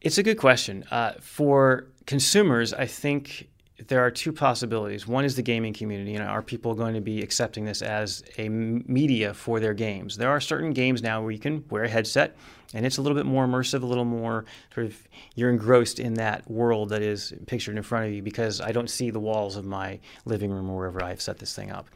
It's 0.00 0.18
a 0.18 0.22
good 0.22 0.38
question. 0.38 0.84
Uh, 0.90 1.12
for 1.20 1.86
consumers, 2.06 2.72
I 2.72 2.86
think 2.86 3.48
there 3.86 4.04
are 4.04 4.10
two 4.10 4.32
possibilities. 4.32 5.06
One 5.06 5.24
is 5.24 5.36
the 5.36 5.42
gaming 5.42 5.72
community. 5.72 6.12
You 6.12 6.18
know, 6.18 6.26
are 6.26 6.42
people 6.42 6.74
going 6.74 6.94
to 6.94 7.00
be 7.00 7.22
accepting 7.22 7.64
this 7.64 7.80
as 7.80 8.24
a 8.36 8.48
media 8.48 9.32
for 9.32 9.60
their 9.60 9.74
games? 9.74 10.16
There 10.16 10.30
are 10.30 10.40
certain 10.40 10.72
games 10.72 11.00
now 11.00 11.22
where 11.22 11.30
you 11.30 11.38
can 11.38 11.64
wear 11.70 11.84
a 11.84 11.88
headset, 11.88 12.36
and 12.74 12.84
it's 12.84 12.98
a 12.98 13.02
little 13.02 13.16
bit 13.16 13.24
more 13.24 13.46
immersive, 13.46 13.82
a 13.82 13.86
little 13.86 14.04
more 14.04 14.44
sort 14.74 14.86
of 14.86 15.08
you're 15.36 15.50
engrossed 15.50 16.00
in 16.00 16.14
that 16.14 16.50
world 16.50 16.88
that 16.88 17.02
is 17.02 17.32
pictured 17.46 17.76
in 17.76 17.82
front 17.84 18.06
of 18.06 18.12
you 18.12 18.22
because 18.22 18.60
I 18.60 18.72
don't 18.72 18.90
see 18.90 19.10
the 19.10 19.20
walls 19.20 19.54
of 19.54 19.64
my 19.64 20.00
living 20.24 20.50
room 20.50 20.68
or 20.68 20.76
wherever 20.76 21.02
I've 21.02 21.22
set 21.22 21.38
this 21.38 21.54
thing 21.54 21.70
up. 21.70 21.86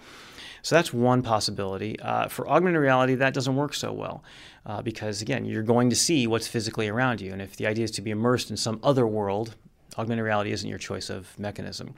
So 0.62 0.76
that's 0.76 0.92
one 0.92 1.22
possibility. 1.22 1.98
Uh, 1.98 2.28
for 2.28 2.48
augmented 2.48 2.80
reality, 2.80 3.16
that 3.16 3.34
doesn't 3.34 3.56
work 3.56 3.74
so 3.74 3.92
well 3.92 4.22
uh, 4.64 4.80
because, 4.80 5.20
again, 5.20 5.44
you're 5.44 5.64
going 5.64 5.90
to 5.90 5.96
see 5.96 6.28
what's 6.28 6.46
physically 6.46 6.88
around 6.88 7.20
you. 7.20 7.32
And 7.32 7.42
if 7.42 7.56
the 7.56 7.66
idea 7.66 7.82
is 7.82 7.90
to 7.92 8.00
be 8.00 8.12
immersed 8.12 8.48
in 8.48 8.56
some 8.56 8.78
other 8.84 9.04
world, 9.04 9.56
augmented 9.98 10.24
reality 10.24 10.52
isn't 10.52 10.68
your 10.68 10.78
choice 10.78 11.10
of 11.10 11.38
mechanism. 11.38 11.94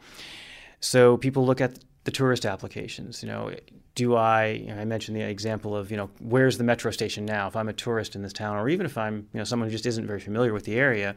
So 0.80 1.16
people 1.16 1.46
look 1.46 1.60
at 1.60 1.78
the 2.04 2.10
tourist 2.10 2.44
applications. 2.46 3.22
You 3.22 3.28
know, 3.28 3.54
do 3.94 4.14
I? 4.14 4.48
You 4.48 4.66
know, 4.66 4.76
I 4.76 4.84
mentioned 4.84 5.16
the 5.16 5.22
example 5.22 5.76
of 5.76 5.90
you 5.90 5.96
know 5.96 6.10
where's 6.20 6.58
the 6.58 6.64
metro 6.64 6.90
station 6.90 7.24
now? 7.24 7.48
If 7.48 7.56
I'm 7.56 7.68
a 7.68 7.72
tourist 7.72 8.14
in 8.14 8.22
this 8.22 8.32
town, 8.32 8.56
or 8.56 8.68
even 8.68 8.86
if 8.86 8.98
I'm 8.98 9.28
you 9.32 9.38
know 9.38 9.44
someone 9.44 9.68
who 9.68 9.72
just 9.72 9.86
isn't 9.86 10.06
very 10.06 10.20
familiar 10.20 10.52
with 10.52 10.64
the 10.64 10.76
area, 10.76 11.14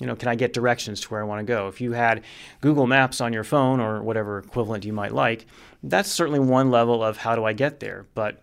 you 0.00 0.06
know, 0.06 0.14
can 0.14 0.28
I 0.28 0.34
get 0.34 0.52
directions 0.52 1.00
to 1.02 1.08
where 1.08 1.20
I 1.20 1.24
want 1.24 1.40
to 1.40 1.50
go? 1.50 1.68
If 1.68 1.80
you 1.80 1.92
had 1.92 2.22
Google 2.60 2.86
Maps 2.86 3.20
on 3.20 3.32
your 3.32 3.44
phone 3.44 3.80
or 3.80 4.02
whatever 4.02 4.38
equivalent 4.38 4.84
you 4.84 4.92
might 4.92 5.12
like, 5.12 5.46
that's 5.82 6.10
certainly 6.10 6.40
one 6.40 6.70
level 6.70 7.02
of 7.02 7.16
how 7.16 7.34
do 7.34 7.44
I 7.44 7.52
get 7.52 7.80
there. 7.80 8.06
But 8.14 8.42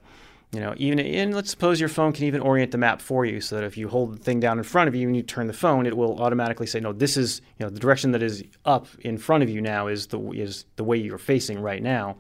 you 0.54 0.60
know, 0.60 0.76
even 0.78 1.00
in 1.00 1.32
let's 1.32 1.50
suppose 1.50 1.80
your 1.80 1.90
phone 1.90 2.14
can 2.14 2.26
even 2.26 2.40
orient 2.40 2.72
the 2.72 2.78
map 2.78 3.02
for 3.02 3.26
you, 3.26 3.42
so 3.42 3.56
that 3.56 3.64
if 3.64 3.76
you 3.76 3.90
hold 3.90 4.14
the 4.14 4.24
thing 4.24 4.40
down 4.40 4.60
in 4.60 4.64
front 4.64 4.88
of 4.88 4.94
you 4.94 5.08
and 5.08 5.18
you 5.18 5.24
turn 5.24 5.48
the 5.48 5.54
phone, 5.54 5.88
it 5.88 5.98
will 5.98 6.22
automatically 6.22 6.68
say, 6.68 6.80
"No, 6.80 6.94
this 6.94 7.18
is 7.18 7.42
you 7.58 7.66
know 7.66 7.72
the 7.72 7.80
direction 7.80 8.12
that 8.12 8.22
is 8.22 8.44
up 8.64 8.88
in 9.00 9.18
front 9.18 9.42
of 9.42 9.50
you 9.50 9.62
now 9.62 9.88
is 9.88 10.08
the 10.08 10.20
is 10.32 10.66
the 10.76 10.84
way 10.84 10.96
you're 10.96 11.18
facing 11.18 11.60
right 11.60 11.82
now." 11.82 12.18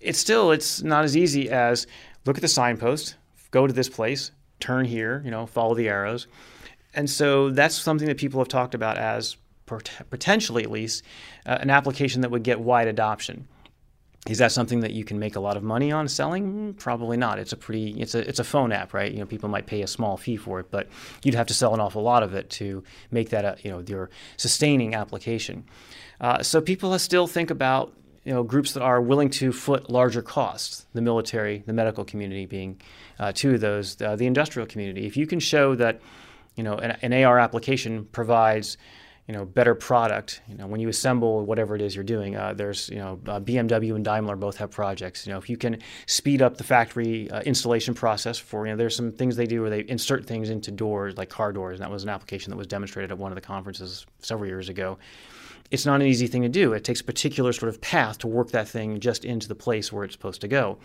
It's 0.00 0.18
still 0.18 0.50
it's 0.50 0.82
not 0.82 1.04
as 1.04 1.16
easy 1.16 1.48
as 1.50 1.86
look 2.26 2.36
at 2.36 2.42
the 2.42 2.48
signpost, 2.48 3.14
go 3.52 3.64
to 3.66 3.72
this 3.72 3.88
place, 3.88 4.32
turn 4.58 4.84
here, 4.84 5.22
you 5.24 5.30
know, 5.30 5.46
follow 5.46 5.76
the 5.76 5.88
arrows, 5.88 6.26
and 6.94 7.08
so 7.08 7.50
that's 7.50 7.76
something 7.76 8.08
that 8.08 8.18
people 8.18 8.40
have 8.40 8.48
talked 8.48 8.74
about 8.74 8.98
as 8.98 9.36
potentially, 9.66 10.64
at 10.64 10.70
least, 10.70 11.04
uh, 11.46 11.58
an 11.60 11.70
application 11.70 12.22
that 12.22 12.32
would 12.32 12.42
get 12.42 12.58
wide 12.58 12.88
adoption. 12.88 13.46
Is 14.28 14.38
that 14.38 14.52
something 14.52 14.80
that 14.80 14.92
you 14.92 15.02
can 15.02 15.18
make 15.18 15.34
a 15.34 15.40
lot 15.40 15.56
of 15.56 15.62
money 15.62 15.90
on 15.90 16.06
selling? 16.06 16.74
Probably 16.74 17.16
not. 17.16 17.38
It's 17.38 17.52
a 17.52 17.56
pretty 17.56 17.92
it's 18.00 18.14
a 18.14 18.28
it's 18.28 18.38
a 18.38 18.44
phone 18.44 18.70
app, 18.70 18.92
right? 18.92 19.10
You 19.10 19.20
know, 19.20 19.26
people 19.26 19.48
might 19.48 19.66
pay 19.66 19.80
a 19.80 19.86
small 19.86 20.18
fee 20.18 20.36
for 20.36 20.60
it, 20.60 20.70
but 20.70 20.88
you'd 21.24 21.34
have 21.34 21.46
to 21.46 21.54
sell 21.54 21.72
an 21.72 21.80
awful 21.80 22.02
lot 22.02 22.22
of 22.22 22.34
it 22.34 22.50
to 22.50 22.84
make 23.10 23.30
that 23.30 23.44
a 23.46 23.56
you 23.62 23.70
know 23.70 23.82
your 23.86 24.10
sustaining 24.36 24.94
application. 24.94 25.64
Uh, 26.20 26.42
so 26.42 26.60
people 26.60 26.96
still 26.98 27.26
think 27.26 27.50
about 27.50 27.94
you 28.24 28.32
know 28.34 28.42
groups 28.42 28.74
that 28.74 28.82
are 28.82 29.00
willing 29.00 29.30
to 29.30 29.52
foot 29.52 29.88
larger 29.88 30.20
costs. 30.20 30.84
The 30.92 31.00
military, 31.00 31.62
the 31.66 31.72
medical 31.72 32.04
community 32.04 32.44
being 32.44 32.78
uh, 33.18 33.32
two 33.34 33.54
of 33.54 33.62
those. 33.62 34.00
Uh, 34.02 34.16
the 34.16 34.26
industrial 34.26 34.66
community. 34.66 35.06
If 35.06 35.16
you 35.16 35.26
can 35.26 35.40
show 35.40 35.74
that 35.76 36.02
you 36.56 36.62
know 36.62 36.74
an, 36.74 36.98
an 37.00 37.24
AR 37.24 37.38
application 37.38 38.04
provides 38.12 38.76
you 39.26 39.34
know, 39.34 39.44
better 39.44 39.74
product. 39.74 40.42
You 40.48 40.56
know, 40.56 40.66
when 40.66 40.80
you 40.80 40.88
assemble 40.88 41.44
whatever 41.44 41.76
it 41.76 41.82
is 41.82 41.94
you're 41.94 42.04
doing, 42.04 42.36
uh, 42.36 42.52
there's, 42.52 42.88
you 42.88 42.98
know, 42.98 43.20
uh, 43.26 43.40
BMW 43.40 43.94
and 43.94 44.04
Daimler 44.04 44.36
both 44.36 44.56
have 44.56 44.70
projects. 44.70 45.26
You 45.26 45.32
know, 45.32 45.38
if 45.38 45.48
you 45.48 45.56
can 45.56 45.78
speed 46.06 46.42
up 46.42 46.56
the 46.56 46.64
factory 46.64 47.30
uh, 47.30 47.40
installation 47.42 47.94
process 47.94 48.38
for, 48.38 48.66
you 48.66 48.72
know, 48.72 48.76
there's 48.76 48.96
some 48.96 49.12
things 49.12 49.36
they 49.36 49.46
do 49.46 49.60
where 49.60 49.70
they 49.70 49.80
insert 49.80 50.26
things 50.26 50.50
into 50.50 50.70
doors, 50.70 51.16
like 51.16 51.28
car 51.28 51.52
doors, 51.52 51.78
and 51.78 51.84
that 51.84 51.90
was 51.90 52.02
an 52.02 52.08
application 52.08 52.50
that 52.50 52.56
was 52.56 52.66
demonstrated 52.66 53.12
at 53.12 53.18
one 53.18 53.30
of 53.30 53.36
the 53.36 53.40
conferences 53.40 54.04
several 54.18 54.48
years 54.48 54.68
ago. 54.68 54.98
It's 55.70 55.86
not 55.86 56.00
an 56.00 56.06
easy 56.06 56.26
thing 56.26 56.42
to 56.42 56.48
do. 56.48 56.72
It 56.72 56.82
takes 56.82 57.00
a 57.00 57.04
particular 57.04 57.52
sort 57.52 57.68
of 57.68 57.80
path 57.80 58.18
to 58.18 58.26
work 58.26 58.50
that 58.50 58.68
thing 58.68 58.98
just 58.98 59.24
into 59.24 59.46
the 59.46 59.54
place 59.54 59.92
where 59.92 60.04
it's 60.04 60.14
supposed 60.14 60.40
to 60.40 60.48
go. 60.48 60.78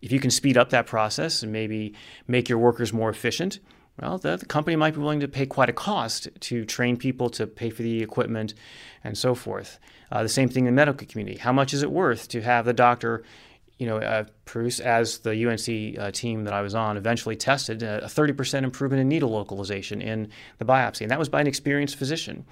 If 0.00 0.12
you 0.12 0.20
can 0.20 0.30
speed 0.30 0.56
up 0.56 0.70
that 0.70 0.86
process 0.86 1.42
and 1.42 1.52
maybe 1.52 1.94
make 2.28 2.48
your 2.48 2.58
workers 2.58 2.92
more 2.92 3.10
efficient, 3.10 3.58
well, 4.00 4.18
the, 4.18 4.36
the, 4.36 4.46
company 4.46 4.76
might 4.76 4.94
be 4.94 5.00
willing 5.00 5.20
to 5.20 5.28
pay 5.28 5.46
quite 5.46 5.68
a 5.68 5.72
cost 5.72 6.28
to 6.40 6.64
train 6.64 6.96
people, 6.96 7.30
to 7.30 7.46
pay 7.46 7.70
for 7.70 7.82
the 7.82 8.02
equipment, 8.02 8.54
and 9.02 9.18
so 9.18 9.34
forth. 9.34 9.78
Uh, 10.12 10.22
the 10.22 10.28
same 10.28 10.48
thing 10.48 10.66
in 10.66 10.74
the 10.74 10.76
medical 10.76 11.06
community. 11.06 11.38
How 11.38 11.52
much 11.52 11.74
is 11.74 11.82
it 11.82 11.90
worth 11.90 12.28
to 12.28 12.40
have 12.40 12.64
the 12.64 12.72
doctor, 12.72 13.24
you 13.78 13.86
know, 13.86 13.98
uh, 13.98 14.24
produce, 14.44 14.78
as 14.80 15.18
the 15.18 15.46
UNC 15.46 15.98
uh, 15.98 16.10
team 16.12 16.44
that 16.44 16.52
I 16.52 16.62
was 16.62 16.74
on 16.74 16.96
eventually 16.96 17.36
tested, 17.36 17.82
a 17.82 18.02
30% 18.02 18.62
improvement 18.62 19.00
in 19.00 19.08
needle 19.08 19.30
localization 19.30 20.00
in 20.00 20.30
the 20.58 20.64
biopsy, 20.64 21.02
and 21.02 21.10
that 21.10 21.18
was 21.18 21.28
by 21.28 21.40
an 21.40 21.46
experienced 21.46 21.96
physician. 21.96 22.44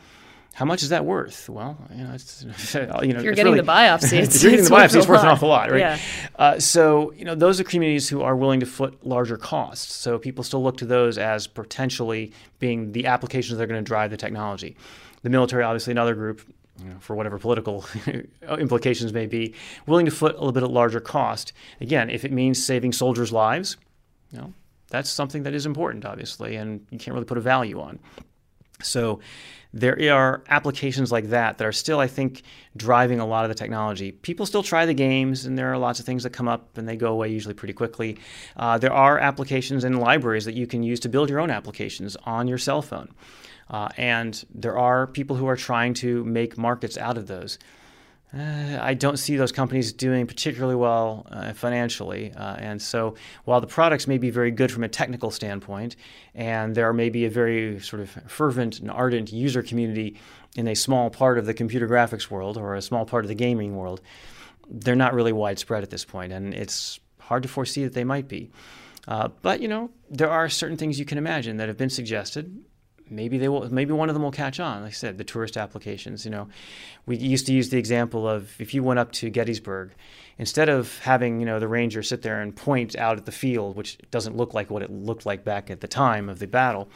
How 0.56 0.64
much 0.64 0.82
is 0.82 0.88
that 0.88 1.04
worth? 1.04 1.50
Well, 1.50 1.76
you 1.94 2.02
know, 2.02 2.14
it's, 2.14 2.42
you 2.74 2.86
know, 2.86 2.96
if 3.02 3.22
you're 3.22 3.34
getting 3.34 3.52
really, 3.52 3.60
the 3.60 3.70
biopsy, 3.70 4.12
it's, 4.22 4.36
if 4.36 4.42
you're 4.42 4.50
getting 4.52 4.64
the 4.64 4.70
biopsy, 4.70 4.96
it's 4.96 5.06
worth 5.06 5.20
an 5.20 5.28
awful 5.28 5.50
lot, 5.50 5.70
right? 5.70 5.80
Yeah. 5.80 5.98
Uh, 6.36 6.58
so, 6.58 7.12
you 7.12 7.26
know, 7.26 7.34
those 7.34 7.60
are 7.60 7.64
communities 7.64 8.08
who 8.08 8.22
are 8.22 8.34
willing 8.34 8.60
to 8.60 8.66
foot 8.66 9.06
larger 9.06 9.36
costs. 9.36 9.94
So 9.94 10.18
people 10.18 10.42
still 10.42 10.62
look 10.62 10.78
to 10.78 10.86
those 10.86 11.18
as 11.18 11.46
potentially 11.46 12.32
being 12.58 12.92
the 12.92 13.04
applications 13.04 13.58
that 13.58 13.64
are 13.64 13.66
going 13.66 13.84
to 13.84 13.86
drive 13.86 14.10
the 14.10 14.16
technology. 14.16 14.78
The 15.20 15.28
military, 15.28 15.62
obviously, 15.62 15.90
another 15.90 16.14
group, 16.14 16.40
you 16.82 16.88
know, 16.88 16.96
for 17.00 17.14
whatever 17.14 17.38
political 17.38 17.84
implications 18.58 19.12
may 19.12 19.26
be, 19.26 19.52
willing 19.86 20.06
to 20.06 20.10
foot 20.10 20.36
a 20.36 20.38
little 20.38 20.52
bit 20.52 20.62
of 20.62 20.70
larger 20.70 21.00
cost. 21.00 21.52
Again, 21.82 22.08
if 22.08 22.24
it 22.24 22.32
means 22.32 22.64
saving 22.64 22.94
soldiers' 22.94 23.30
lives, 23.30 23.76
you 24.32 24.38
know, 24.38 24.54
that's 24.88 25.10
something 25.10 25.42
that 25.42 25.52
is 25.52 25.66
important, 25.66 26.06
obviously, 26.06 26.56
and 26.56 26.86
you 26.88 26.98
can't 26.98 27.14
really 27.14 27.26
put 27.26 27.36
a 27.36 27.42
value 27.42 27.78
on. 27.78 27.98
So 28.82 29.20
there 29.72 29.98
are 30.14 30.42
applications 30.48 31.12
like 31.12 31.28
that 31.28 31.58
that 31.58 31.66
are 31.66 31.72
still, 31.72 32.00
I 32.00 32.06
think, 32.06 32.42
driving 32.76 33.20
a 33.20 33.26
lot 33.26 33.44
of 33.44 33.50
the 33.50 33.54
technology. 33.54 34.12
People 34.12 34.46
still 34.46 34.62
try 34.62 34.86
the 34.86 34.94
games, 34.94 35.44
and 35.44 35.58
there 35.58 35.70
are 35.70 35.76
lots 35.76 36.00
of 36.00 36.06
things 36.06 36.22
that 36.22 36.30
come 36.30 36.48
up 36.48 36.78
and 36.78 36.88
they 36.88 36.96
go 36.96 37.12
away 37.12 37.28
usually 37.28 37.54
pretty 37.54 37.74
quickly. 37.74 38.16
Uh, 38.56 38.78
there 38.78 38.92
are 38.92 39.18
applications 39.18 39.84
and 39.84 40.00
libraries 40.00 40.46
that 40.46 40.54
you 40.54 40.66
can 40.66 40.82
use 40.82 41.00
to 41.00 41.08
build 41.08 41.28
your 41.28 41.40
own 41.40 41.50
applications 41.50 42.16
on 42.24 42.48
your 42.48 42.58
cell 42.58 42.80
phone. 42.80 43.12
Uh, 43.68 43.88
and 43.96 44.44
there 44.54 44.78
are 44.78 45.06
people 45.06 45.36
who 45.36 45.46
are 45.46 45.56
trying 45.56 45.92
to 45.92 46.24
make 46.24 46.56
markets 46.56 46.96
out 46.96 47.18
of 47.18 47.26
those. 47.26 47.58
Uh, 48.34 48.78
I 48.80 48.94
don't 48.94 49.18
see 49.18 49.36
those 49.36 49.52
companies 49.52 49.92
doing 49.92 50.26
particularly 50.26 50.74
well 50.74 51.26
uh, 51.30 51.52
financially. 51.52 52.32
Uh, 52.32 52.56
and 52.58 52.82
so, 52.82 53.14
while 53.44 53.60
the 53.60 53.66
products 53.66 54.06
may 54.06 54.18
be 54.18 54.30
very 54.30 54.50
good 54.50 54.72
from 54.72 54.84
a 54.84 54.88
technical 54.88 55.30
standpoint, 55.30 55.96
and 56.34 56.74
there 56.74 56.92
may 56.92 57.08
be 57.08 57.24
a 57.24 57.30
very 57.30 57.80
sort 57.80 58.02
of 58.02 58.10
fervent 58.26 58.80
and 58.80 58.90
ardent 58.90 59.32
user 59.32 59.62
community 59.62 60.18
in 60.56 60.66
a 60.66 60.74
small 60.74 61.08
part 61.08 61.38
of 61.38 61.46
the 61.46 61.54
computer 61.54 61.86
graphics 61.86 62.30
world 62.30 62.56
or 62.56 62.74
a 62.74 62.82
small 62.82 63.04
part 63.04 63.24
of 63.24 63.28
the 63.28 63.34
gaming 63.34 63.76
world, 63.76 64.00
they're 64.68 64.96
not 64.96 65.14
really 65.14 65.32
widespread 65.32 65.82
at 65.82 65.90
this 65.90 66.04
point, 66.04 66.32
and 66.32 66.52
it's 66.52 66.98
hard 67.20 67.42
to 67.42 67.48
foresee 67.48 67.84
that 67.84 67.92
they 67.92 68.04
might 68.04 68.26
be. 68.26 68.50
Uh, 69.06 69.28
but 69.42 69.60
you 69.60 69.68
know, 69.68 69.90
there 70.10 70.30
are 70.30 70.48
certain 70.48 70.76
things 70.76 70.98
you 70.98 71.04
can 71.04 71.18
imagine 71.18 71.58
that 71.58 71.68
have 71.68 71.76
been 71.76 71.90
suggested 71.90 72.64
maybe 73.10 73.38
they 73.38 73.48
will 73.48 73.72
maybe 73.72 73.92
one 73.92 74.08
of 74.08 74.14
them 74.14 74.22
will 74.22 74.30
catch 74.30 74.60
on. 74.60 74.82
Like 74.82 74.88
i 74.88 74.92
said 74.92 75.18
the 75.18 75.24
tourist 75.24 75.56
applications 75.56 76.24
you 76.24 76.30
know. 76.30 76.48
We 77.06 77.16
used 77.16 77.46
to 77.46 77.52
use 77.52 77.68
the 77.70 77.78
example 77.78 78.28
of 78.28 78.60
if 78.60 78.74
you 78.74 78.82
went 78.82 78.98
up 78.98 79.12
to 79.12 79.30
gettysburg 79.30 79.92
instead 80.38 80.68
of 80.68 80.98
having 80.98 81.40
you 81.40 81.46
know 81.46 81.58
the 81.58 81.68
ranger 81.68 82.02
sit 82.02 82.22
there 82.22 82.40
and 82.40 82.54
point 82.54 82.96
out 82.96 83.16
at 83.16 83.26
the 83.26 83.32
field 83.32 83.76
which 83.76 83.98
doesn't 84.10 84.36
look 84.36 84.54
like 84.54 84.70
what 84.70 84.82
it 84.82 84.90
looked 84.90 85.26
like 85.26 85.44
back 85.44 85.70
at 85.70 85.80
the 85.80 85.88
time 85.88 86.28
of 86.28 86.38
the 86.38 86.46
battle 86.46 86.88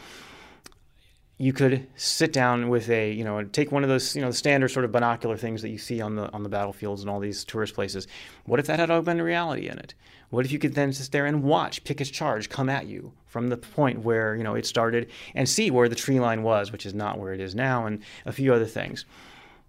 you 1.40 1.54
could 1.54 1.86
sit 1.96 2.34
down 2.34 2.68
with 2.68 2.90
a 2.90 3.10
you 3.10 3.24
know 3.24 3.42
take 3.42 3.72
one 3.72 3.82
of 3.82 3.88
those 3.88 4.14
you 4.14 4.20
know 4.20 4.30
standard 4.30 4.68
sort 4.68 4.84
of 4.84 4.92
binocular 4.92 5.38
things 5.38 5.62
that 5.62 5.70
you 5.70 5.78
see 5.78 5.98
on 6.02 6.14
the 6.14 6.30
on 6.34 6.42
the 6.42 6.50
battlefields 6.50 7.00
and 7.00 7.08
all 7.08 7.18
these 7.18 7.44
tourist 7.44 7.72
places. 7.74 8.06
What 8.44 8.60
if 8.60 8.66
that 8.66 8.78
had 8.78 8.90
augmented 8.90 9.24
reality 9.24 9.66
in 9.66 9.78
it 9.78 9.94
what 10.30 10.44
if 10.44 10.52
you 10.52 10.58
could 10.58 10.74
then 10.74 10.92
sit 10.92 11.12
there 11.12 11.26
and 11.26 11.42
watch 11.42 11.84
Pickett's 11.84 12.10
charge 12.10 12.48
come 12.48 12.68
at 12.68 12.86
you 12.86 13.12
from 13.26 13.48
the 13.48 13.56
point 13.56 14.00
where 14.00 14.34
you 14.34 14.44
know 14.44 14.54
it 14.54 14.66
started 14.66 15.10
and 15.34 15.48
see 15.48 15.70
where 15.70 15.88
the 15.88 15.94
tree 15.94 16.20
line 16.20 16.42
was, 16.42 16.72
which 16.72 16.86
is 16.86 16.94
not 16.94 17.18
where 17.18 17.32
it 17.32 17.40
is 17.40 17.54
now, 17.54 17.86
and 17.86 18.02
a 18.26 18.32
few 18.32 18.54
other 18.54 18.66
things. 18.66 19.04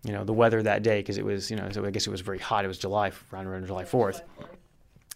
You 0.03 0.13
know, 0.13 0.23
the 0.23 0.33
weather 0.33 0.63
that 0.63 0.81
day 0.81 0.99
because 0.99 1.17
it 1.17 1.25
was 1.25 1.51
you 1.51 1.57
know 1.57 1.69
so 1.71 1.85
I 1.85 1.91
guess 1.91 2.07
it 2.07 2.11
was 2.11 2.21
very 2.21 2.39
hot. 2.39 2.65
It 2.65 2.67
was 2.67 2.77
July 2.77 3.11
around, 3.31 3.47
around 3.47 3.65
July 3.65 3.85
Fourth. 3.85 4.21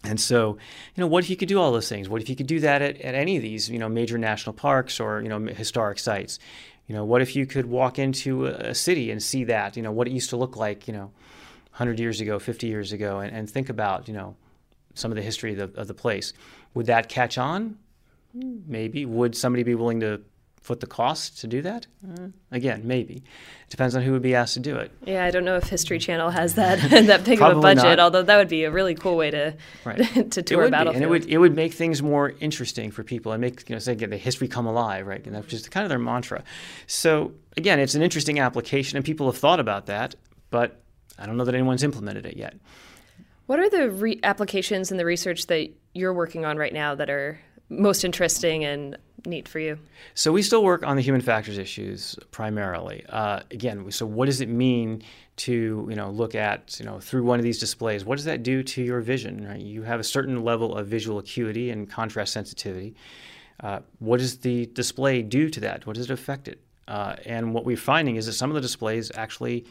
And 0.04 0.20
so, 0.20 0.56
you 0.94 1.00
know, 1.00 1.06
what 1.06 1.24
if 1.24 1.30
you 1.30 1.36
could 1.36 1.48
do 1.48 1.58
all 1.58 1.72
those 1.72 1.88
things? 1.88 2.08
What 2.08 2.22
if 2.22 2.28
you 2.28 2.36
could 2.36 2.46
do 2.46 2.60
that 2.60 2.80
at, 2.80 3.00
at 3.00 3.14
any 3.14 3.36
of 3.36 3.42
these, 3.42 3.68
you 3.68 3.78
know, 3.78 3.88
major 3.88 4.18
national 4.18 4.52
parks 4.52 5.00
or, 5.00 5.20
you 5.20 5.28
know, 5.28 5.40
historic 5.40 5.98
sites? 5.98 6.38
You 6.86 6.94
know, 6.94 7.04
what 7.04 7.22
if 7.22 7.34
you 7.34 7.46
could 7.46 7.66
walk 7.66 7.98
into 7.98 8.46
a, 8.46 8.74
city 8.74 9.10
and 9.10 9.20
see 9.20 9.44
that, 9.44 9.76
you 9.76 9.82
know, 9.82 9.90
what 9.90 10.06
it 10.06 10.12
used 10.12 10.30
to 10.30 10.36
look 10.36 10.56
like, 10.56 10.86
you 10.86 10.94
know, 10.94 11.10
100 11.72 11.98
years 11.98 12.20
ago, 12.20 12.38
50 12.38 12.68
years 12.68 12.92
ago, 12.92 13.18
and, 13.18 13.34
and 13.34 13.50
think 13.50 13.68
about, 13.68 14.06
you 14.06 14.14
know, 14.14 14.36
some 14.96 15.10
of 15.10 15.16
the 15.16 15.22
history 15.22 15.58
of 15.58 15.72
the, 15.72 15.80
of 15.80 15.86
the 15.86 15.94
place. 15.94 16.32
Would 16.74 16.86
that 16.86 17.08
catch 17.08 17.38
on? 17.38 17.78
Maybe. 18.34 19.06
Would 19.06 19.36
somebody 19.36 19.62
be 19.62 19.74
willing 19.74 20.00
to 20.00 20.20
foot 20.66 20.80
the 20.80 20.86
cost 20.86 21.40
to 21.40 21.46
do 21.46 21.62
that? 21.62 21.86
Uh, 22.06 22.26
again, 22.50 22.82
maybe. 22.84 23.14
It 23.14 23.70
depends 23.70 23.94
on 23.94 24.02
who 24.02 24.12
would 24.12 24.22
be 24.22 24.34
asked 24.34 24.54
to 24.54 24.60
do 24.60 24.76
it. 24.76 24.90
Yeah, 25.04 25.24
I 25.24 25.30
don't 25.30 25.44
know 25.44 25.56
if 25.56 25.64
History 25.64 25.98
Channel 25.98 26.30
has 26.30 26.54
that 26.56 26.78
that 27.06 27.24
big 27.24 27.40
of 27.40 27.56
a 27.56 27.60
budget. 27.60 27.84
Not. 27.84 28.00
Although 28.00 28.24
that 28.24 28.36
would 28.36 28.48
be 28.48 28.64
a 28.64 28.70
really 28.70 28.94
cool 28.94 29.16
way 29.16 29.30
to 29.30 29.56
right. 29.84 29.98
to 30.32 30.42
tour 30.42 30.64
a 30.64 30.70
battlefield. 30.70 30.96
And 30.96 31.04
it 31.04 31.08
would 31.08 31.26
it 31.26 31.38
would 31.38 31.54
make 31.54 31.72
things 31.72 32.02
more 32.02 32.34
interesting 32.40 32.90
for 32.90 33.04
people 33.04 33.32
and 33.32 33.40
make 33.40 33.68
you 33.68 33.76
know 33.76 33.78
say 33.78 33.94
get 33.94 34.10
the 34.10 34.16
history 34.16 34.48
come 34.48 34.66
alive, 34.66 35.06
right? 35.06 35.24
And 35.24 35.34
that's 35.34 35.46
just 35.46 35.70
kind 35.70 35.84
of 35.84 35.88
their 35.88 35.98
mantra. 35.98 36.42
So 36.86 37.32
again, 37.56 37.78
it's 37.78 37.94
an 37.94 38.02
interesting 38.02 38.40
application, 38.40 38.96
and 38.96 39.04
people 39.04 39.26
have 39.26 39.38
thought 39.38 39.60
about 39.60 39.86
that, 39.86 40.16
but 40.50 40.82
I 41.18 41.26
don't 41.26 41.36
know 41.36 41.44
that 41.44 41.54
anyone's 41.54 41.84
implemented 41.84 42.26
it 42.26 42.36
yet. 42.36 42.56
What 43.46 43.60
are 43.60 43.70
the 43.70 43.90
re- 43.90 44.20
applications 44.22 44.90
and 44.90 44.98
the 44.98 45.04
research 45.04 45.46
that 45.46 45.70
you're 45.94 46.12
working 46.12 46.44
on 46.44 46.56
right 46.56 46.72
now 46.72 46.94
that 46.94 47.08
are 47.08 47.38
most 47.68 48.04
interesting 48.04 48.64
and 48.64 48.96
neat 49.24 49.48
for 49.48 49.58
you? 49.58 49.78
So 50.14 50.32
we 50.32 50.42
still 50.42 50.64
work 50.64 50.84
on 50.84 50.96
the 50.96 51.02
human 51.02 51.20
factors 51.20 51.58
issues 51.58 52.16
primarily. 52.30 53.04
Uh, 53.08 53.40
again, 53.50 53.90
so 53.90 54.04
what 54.04 54.26
does 54.26 54.40
it 54.40 54.48
mean 54.48 55.02
to 55.36 55.86
you 55.90 55.96
know 55.96 56.10
look 56.10 56.34
at 56.34 56.78
you 56.80 56.86
know 56.86 56.98
through 56.98 57.22
one 57.22 57.38
of 57.38 57.44
these 57.44 57.58
displays? 57.58 58.04
What 58.04 58.16
does 58.16 58.24
that 58.24 58.42
do 58.42 58.62
to 58.62 58.82
your 58.82 59.00
vision? 59.00 59.46
Right? 59.46 59.60
You 59.60 59.82
have 59.82 60.00
a 60.00 60.04
certain 60.04 60.42
level 60.42 60.76
of 60.76 60.86
visual 60.86 61.18
acuity 61.18 61.70
and 61.70 61.88
contrast 61.88 62.32
sensitivity. 62.32 62.94
Uh, 63.60 63.80
what 64.00 64.18
does 64.18 64.38
the 64.38 64.66
display 64.66 65.22
do 65.22 65.48
to 65.50 65.60
that? 65.60 65.86
What 65.86 65.96
does 65.96 66.10
it 66.10 66.12
affect 66.12 66.48
it? 66.48 66.60
Uh, 66.88 67.16
and 67.24 67.54
what 67.54 67.64
we're 67.64 67.76
finding 67.76 68.16
is 68.16 68.26
that 68.26 68.32
some 68.32 68.50
of 68.50 68.54
the 68.54 68.60
displays 68.60 69.10
actually 69.14 69.64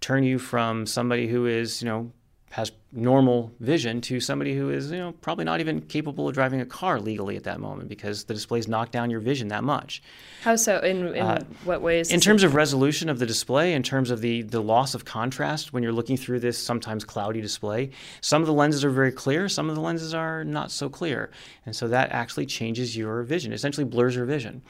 turn 0.00 0.22
you 0.22 0.38
from 0.38 0.86
somebody 0.86 1.26
who 1.26 1.46
is, 1.46 1.82
you 1.82 1.88
know, 1.88 2.12
has 2.50 2.72
normal 2.92 3.52
vision 3.60 4.00
to 4.00 4.20
somebody 4.20 4.56
who 4.56 4.70
is, 4.70 4.90
you 4.90 4.96
know, 4.96 5.12
probably 5.20 5.44
not 5.44 5.60
even 5.60 5.80
capable 5.82 6.28
of 6.28 6.34
driving 6.34 6.60
a 6.60 6.66
car 6.66 6.98
legally 6.98 7.36
at 7.36 7.44
that 7.44 7.60
moment 7.60 7.88
because 7.88 8.24
the 8.24 8.32
displays 8.32 8.66
knock 8.66 8.90
down 8.90 9.10
your 9.10 9.20
vision 9.20 9.48
that 9.48 9.62
much. 9.62 10.02
How 10.42 10.56
so? 10.56 10.78
In, 10.78 11.14
in 11.14 11.22
uh, 11.22 11.44
what 11.64 11.82
ways? 11.82 12.10
In 12.10 12.20
terms 12.20 12.42
it... 12.42 12.46
of 12.46 12.54
resolution 12.54 13.10
of 13.10 13.18
the 13.18 13.26
display, 13.26 13.74
in 13.74 13.82
terms 13.82 14.10
of 14.10 14.20
the, 14.20 14.42
the 14.42 14.62
loss 14.62 14.94
of 14.94 15.04
contrast 15.04 15.72
when 15.72 15.82
you're 15.82 15.92
looking 15.92 16.16
through 16.16 16.40
this 16.40 16.58
sometimes 16.58 17.04
cloudy 17.04 17.42
display, 17.42 17.90
some 18.22 18.40
of 18.40 18.46
the 18.46 18.54
lenses 18.54 18.84
are 18.84 18.90
very 18.90 19.12
clear, 19.12 19.48
some 19.48 19.68
of 19.68 19.74
the 19.74 19.82
lenses 19.82 20.14
are 20.14 20.42
not 20.44 20.70
so 20.70 20.88
clear. 20.88 21.30
And 21.66 21.76
so 21.76 21.88
that 21.88 22.12
actually 22.12 22.46
changes 22.46 22.96
your 22.96 23.22
vision, 23.24 23.52
essentially 23.52 23.84
blurs 23.84 24.16
your 24.16 24.24
vision. 24.24 24.62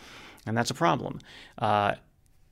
And 0.46 0.56
that's 0.56 0.70
a 0.70 0.74
problem. 0.74 1.20
Uh, 1.58 1.94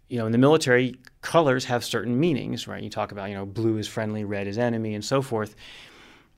you 0.09 0.19
know, 0.19 0.27
in 0.27 0.33
the 0.33 0.39
military, 0.39 0.97
colors 1.23 1.65
have 1.65 1.85
certain 1.85 2.19
meanings, 2.19 2.69
right? 2.69 2.83
You 2.83 2.91
talk 2.91 3.13
about, 3.13 3.29
you 3.29 3.35
know, 3.35 3.47
blue 3.47 3.79
is 3.79 3.89
friendly, 3.89 4.25
red 4.25 4.47
is 4.47 4.59
enemy, 4.59 4.95
and 4.95 5.05
so 5.05 5.23
forth. 5.23 5.57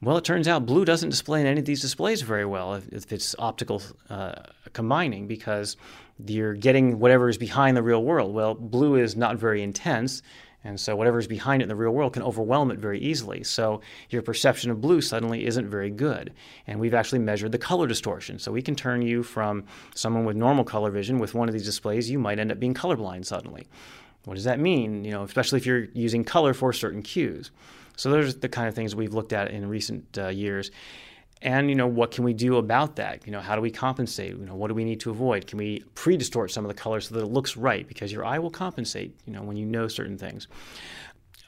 Well, 0.01 0.17
it 0.17 0.25
turns 0.25 0.47
out 0.47 0.65
blue 0.65 0.85
doesn't 0.85 1.11
display 1.11 1.41
in 1.41 1.47
any 1.47 1.61
of 1.61 1.67
these 1.67 1.81
displays 1.81 2.23
very 2.23 2.45
well 2.45 2.75
if, 2.75 2.89
if 2.89 3.13
it's 3.13 3.35
optical 3.39 3.83
uh, 4.09 4.35
combining 4.73 5.27
because 5.27 5.77
you're 6.25 6.55
getting 6.55 6.99
whatever 7.01 7.29
is 7.29 7.37
behind 7.37 7.77
the 7.77 7.83
real 7.83 8.05
world. 8.05 8.33
Well, 8.33 8.55
blue 8.55 8.95
is 8.95 9.17
not 9.17 9.37
very 9.37 9.61
intense, 9.63 10.23
and 10.69 10.79
so 10.79 10.95
whatever 10.95 11.19
is 11.19 11.27
behind 11.27 11.63
it 11.63 11.65
in 11.65 11.69
the 11.71 11.75
real 11.75 11.93
world 11.93 12.13
can 12.13 12.23
overwhelm 12.23 12.71
it 12.71 12.79
very 12.79 13.01
easily. 13.01 13.43
So 13.43 13.81
your 14.11 14.21
perception 14.21 14.71
of 14.71 14.83
blue 14.83 15.01
suddenly 15.01 15.47
isn't 15.47 15.67
very 15.67 15.89
good. 15.89 16.35
And 16.67 16.79
we've 16.79 16.93
actually 16.93 17.21
measured 17.21 17.53
the 17.53 17.59
color 17.59 17.87
distortion. 17.87 18.39
So 18.39 18.53
we 18.53 18.61
can 18.61 18.77
turn 18.77 19.01
you 19.01 19.23
from 19.23 19.65
someone 19.95 20.27
with 20.27 20.37
normal 20.37 20.65
color 20.65 20.91
vision 20.91 21.19
with 21.19 21.33
one 21.33 21.49
of 21.49 21.55
these 21.55 21.65
displays, 21.65 22.11
you 22.11 22.19
might 22.19 22.39
end 22.39 22.53
up 22.53 22.61
being 22.61 22.75
colorblind 22.75 23.25
suddenly. 23.25 23.67
What 24.27 24.35
does 24.35 24.45
that 24.45 24.61
mean? 24.61 25.07
You 25.07 25.13
know, 25.13 25.23
especially 25.23 25.59
if 25.59 25.65
you're 25.65 25.87
using 25.95 26.23
color 26.23 26.53
for 26.53 26.75
certain 26.75 27.01
cues. 27.01 27.51
So 27.97 28.11
those 28.11 28.35
are 28.35 28.39
the 28.39 28.49
kind 28.51 28.69
of 28.69 28.75
things 28.75 28.95
we've 28.95 29.15
looked 29.15 29.33
at 29.33 29.51
in 29.51 29.67
recent 29.71 30.19
uh, 30.19 30.29
years 30.29 30.71
and 31.43 31.69
you 31.69 31.75
know 31.75 31.87
what 31.87 32.11
can 32.11 32.25
we 32.25 32.33
do 32.33 32.57
about 32.57 32.97
that? 32.97 33.27
You 33.27 33.33
know 33.33 33.41
how 33.41 33.55
do 33.55 33.63
we 33.63 33.71
compensate? 33.71 34.37
You 34.37 34.47
know 34.47 34.55
what 34.55 34.69
do 34.69 34.75
we 34.75 34.85
need 34.85 35.01
to 35.01 35.11
avoid? 35.11 35.47
Can 35.47 35.59
we 35.59 35.85
pre-distort 35.95 36.51
some 36.51 36.65
of 36.65 36.69
the 36.69 36.75
colors 36.75 37.09
so 37.09 37.15
that 37.15 37.23
it 37.23 37.29
looks 37.29 37.57
right? 37.57 37.87
Because 37.87 38.13
your 38.13 38.25
eye 38.25 38.39
will 38.39 38.51
compensate 38.51 39.15
you 39.27 39.33
know 39.33 39.43
when 39.43 39.57
you 39.57 39.67
know 39.67 39.89
certain 39.89 40.19
things 40.19 40.49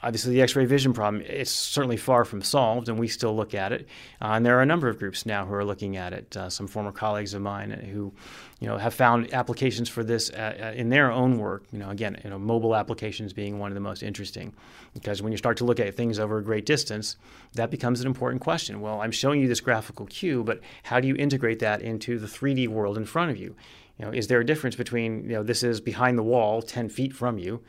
obviously 0.03 0.33
the 0.33 0.43
x-ray 0.43 0.65
vision 0.65 0.93
problem 0.93 1.23
it's 1.27 1.51
certainly 1.51 1.97
far 1.97 2.25
from 2.25 2.43
solved 2.43 2.89
and 2.89 2.99
we 2.99 3.09
still 3.09 3.35
look 3.35 3.55
at 3.55 3.73
it. 3.73 3.87
Uh, 4.21 4.33
and 4.33 4.47
there 4.47 4.59
are 4.59 4.63
a 4.63 4.67
number 4.67 4.89
of 4.89 4.99
groups 4.99 5.27
now 5.27 5.45
who 5.45 5.55
are 5.55 5.65
looking 5.65 5.97
at 5.97 6.13
it. 6.13 6.37
Uh, 6.37 6.49
some 6.49 6.67
former 6.67 6.93
colleagues 6.93 7.35
of 7.35 7.43
mine 7.43 7.71
who 7.71 8.13
you 8.61 8.69
know 8.69 8.77
have 8.77 8.95
found 8.95 9.33
applications 9.33 9.89
for 9.89 10.03
this 10.03 10.31
uh, 10.31 10.57
uh, 10.61 10.73
in 10.77 10.89
their 10.89 11.11
own 11.11 11.39
work. 11.39 11.65
You 11.73 11.79
know 11.79 11.91
again 11.91 12.21
you 12.25 12.31
know 12.31 12.39
mobile 12.39 12.75
applications 12.75 13.33
being 13.33 13.59
one 13.59 13.71
of 13.71 13.75
the 13.75 13.81
most 13.81 14.03
interesting. 14.03 14.55
Because 14.95 15.23
when 15.23 15.33
you 15.33 15.39
start 15.39 15.57
to 15.59 15.65
look 15.65 15.79
at 15.81 15.95
things 15.95 16.19
over 16.19 16.39
a 16.39 16.43
great 16.43 16.67
distance 16.67 17.17
that 17.55 17.71
becomes 17.71 18.01
an 18.01 18.07
important 18.07 18.41
question. 18.41 18.81
Well 18.81 19.01
i'm 19.01 19.13
showing 19.13 19.41
you 19.41 19.49
this 19.49 19.61
graphical 19.61 20.07
cue 20.07 20.43
but 20.45 20.61
how 20.85 21.01
do 21.01 21.09
you 21.09 21.17
integrate 21.17 21.59
that 21.61 21.83
into 21.83 22.19
the 22.19 22.27
3d 22.27 22.69
world 22.69 22.97
in 22.97 23.05
front 23.05 23.31
of 23.31 23.37
you? 23.37 23.55
You 23.99 24.07
know 24.07 24.13
is 24.13 24.29
there 24.29 24.41
a 24.41 24.47
difference 24.47 24.77
between 24.77 25.25
you 25.25 25.37
know 25.37 25.43
this 25.43 25.63
is 25.63 25.81
behind 25.81 26.17
the 26.17 26.23
wall 26.23 26.63
10 26.63 26.89
feet 26.89 27.13
from 27.13 27.39
you 27.39 27.63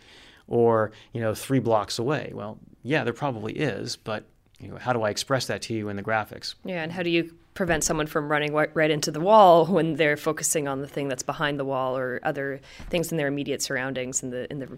or 0.51 0.91
you 1.13 1.21
know 1.21 1.33
three 1.33 1.59
blocks 1.59 1.97
away. 1.97 2.31
Well, 2.35 2.59
yeah, 2.83 3.03
there 3.03 3.13
probably 3.13 3.53
is, 3.53 3.95
but 3.95 4.25
you 4.59 4.67
know, 4.67 4.77
how 4.77 4.93
do 4.93 5.01
I 5.01 5.09
express 5.09 5.47
that 5.47 5.63
to 5.63 5.73
you 5.73 5.89
in 5.89 5.95
the 5.95 6.03
graphics? 6.03 6.55
Yeah, 6.65 6.83
and 6.83 6.91
how 6.91 7.01
do 7.01 7.09
you 7.09 7.33
prevent 7.53 7.83
someone 7.83 8.05
from 8.05 8.29
running 8.29 8.53
right 8.53 8.91
into 8.91 9.11
the 9.11 9.19
wall 9.19 9.65
when 9.77 9.95
they're 9.95 10.17
focusing 10.17 10.67
on 10.67 10.81
the 10.81 10.87
thing 10.87 11.07
that's 11.07 11.23
behind 11.23 11.59
the 11.59 11.65
wall 11.65 11.97
or 11.97 12.19
other 12.23 12.59
things 12.89 13.11
in 13.11 13.17
their 13.17 13.27
immediate 13.27 13.61
surroundings 13.61 14.21
in 14.21 14.29
the 14.29 14.51
in 14.51 14.59
the 14.59 14.77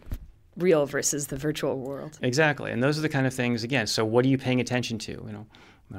real 0.58 0.86
versus 0.86 1.28
the 1.28 1.38
virtual 1.38 1.80
world? 1.80 2.20
Exactly, 2.22 2.72
and 2.72 2.82
those 2.82 2.98
are 2.98 3.02
the 3.02 3.10
kind 3.10 3.26
of 3.26 3.34
things. 3.34 3.64
Again, 3.64 3.88
so 3.88 4.06
what 4.06 4.24
are 4.24 4.30
you 4.30 4.38
paying 4.38 4.62
attention 4.62 4.98
to? 5.00 5.12
You 5.12 5.32
know. 5.34 5.46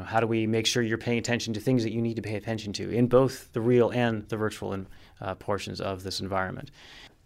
How 0.07 0.19
do 0.19 0.27
we 0.27 0.45
make 0.49 0.67
sure 0.67 0.83
you're 0.83 0.99
paying 0.99 1.19
attention 1.19 1.55
to 1.55 1.61
things 1.61 1.85
that 1.85 1.93
you 1.93 2.03
need 2.03 2.17
to 2.17 2.23
pay 2.23 2.35
attention 2.35 2.73
to 2.73 2.91
in 2.91 3.07
both 3.07 3.53
the 3.53 3.61
real 3.61 3.91
and 3.91 4.29
the 4.29 4.37
virtual 4.37 4.77
uh, 5.21 5.37
portions 5.37 5.81
of 5.81 6.03
this 6.03 6.19
environment? 6.19 6.73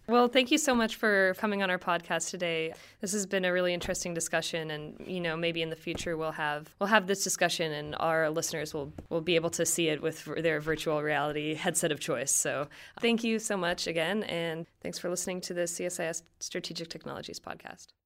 Well, 0.09 0.27
thank 0.27 0.49
you 0.49 0.57
so 0.57 0.73
much 0.73 0.95
for 0.95 1.35
coming 1.37 1.61
on 1.61 1.69
our 1.69 1.77
podcast 1.77 2.31
today. 2.31 2.73
This 2.99 3.11
has 3.11 3.27
been 3.27 3.45
a 3.45 3.53
really 3.53 3.75
interesting 3.75 4.15
discussion 4.15 4.71
and 4.71 4.95
you 5.05 5.19
know, 5.19 5.37
maybe 5.37 5.61
in 5.61 5.69
the 5.69 5.75
future 5.75 6.17
we'll 6.17 6.31
have 6.31 6.73
we'll 6.79 6.87
have 6.87 7.05
this 7.05 7.23
discussion 7.23 7.71
and 7.71 7.95
our 7.99 8.31
listeners 8.31 8.73
will 8.73 8.91
will 9.09 9.21
be 9.21 9.35
able 9.35 9.51
to 9.51 9.67
see 9.67 9.87
it 9.87 10.01
with 10.01 10.25
their 10.25 10.59
virtual 10.61 11.03
reality 11.03 11.53
headset 11.53 11.91
of 11.91 11.99
choice. 11.99 12.31
So, 12.31 12.67
thank 12.99 13.23
you 13.23 13.37
so 13.37 13.55
much 13.55 13.85
again 13.85 14.23
and 14.23 14.65
thanks 14.81 14.97
for 14.97 15.11
listening 15.11 15.41
to 15.41 15.53
the 15.53 15.61
CSIS 15.61 16.23
Strategic 16.39 16.89
Technologies 16.89 17.39
podcast. 17.39 17.98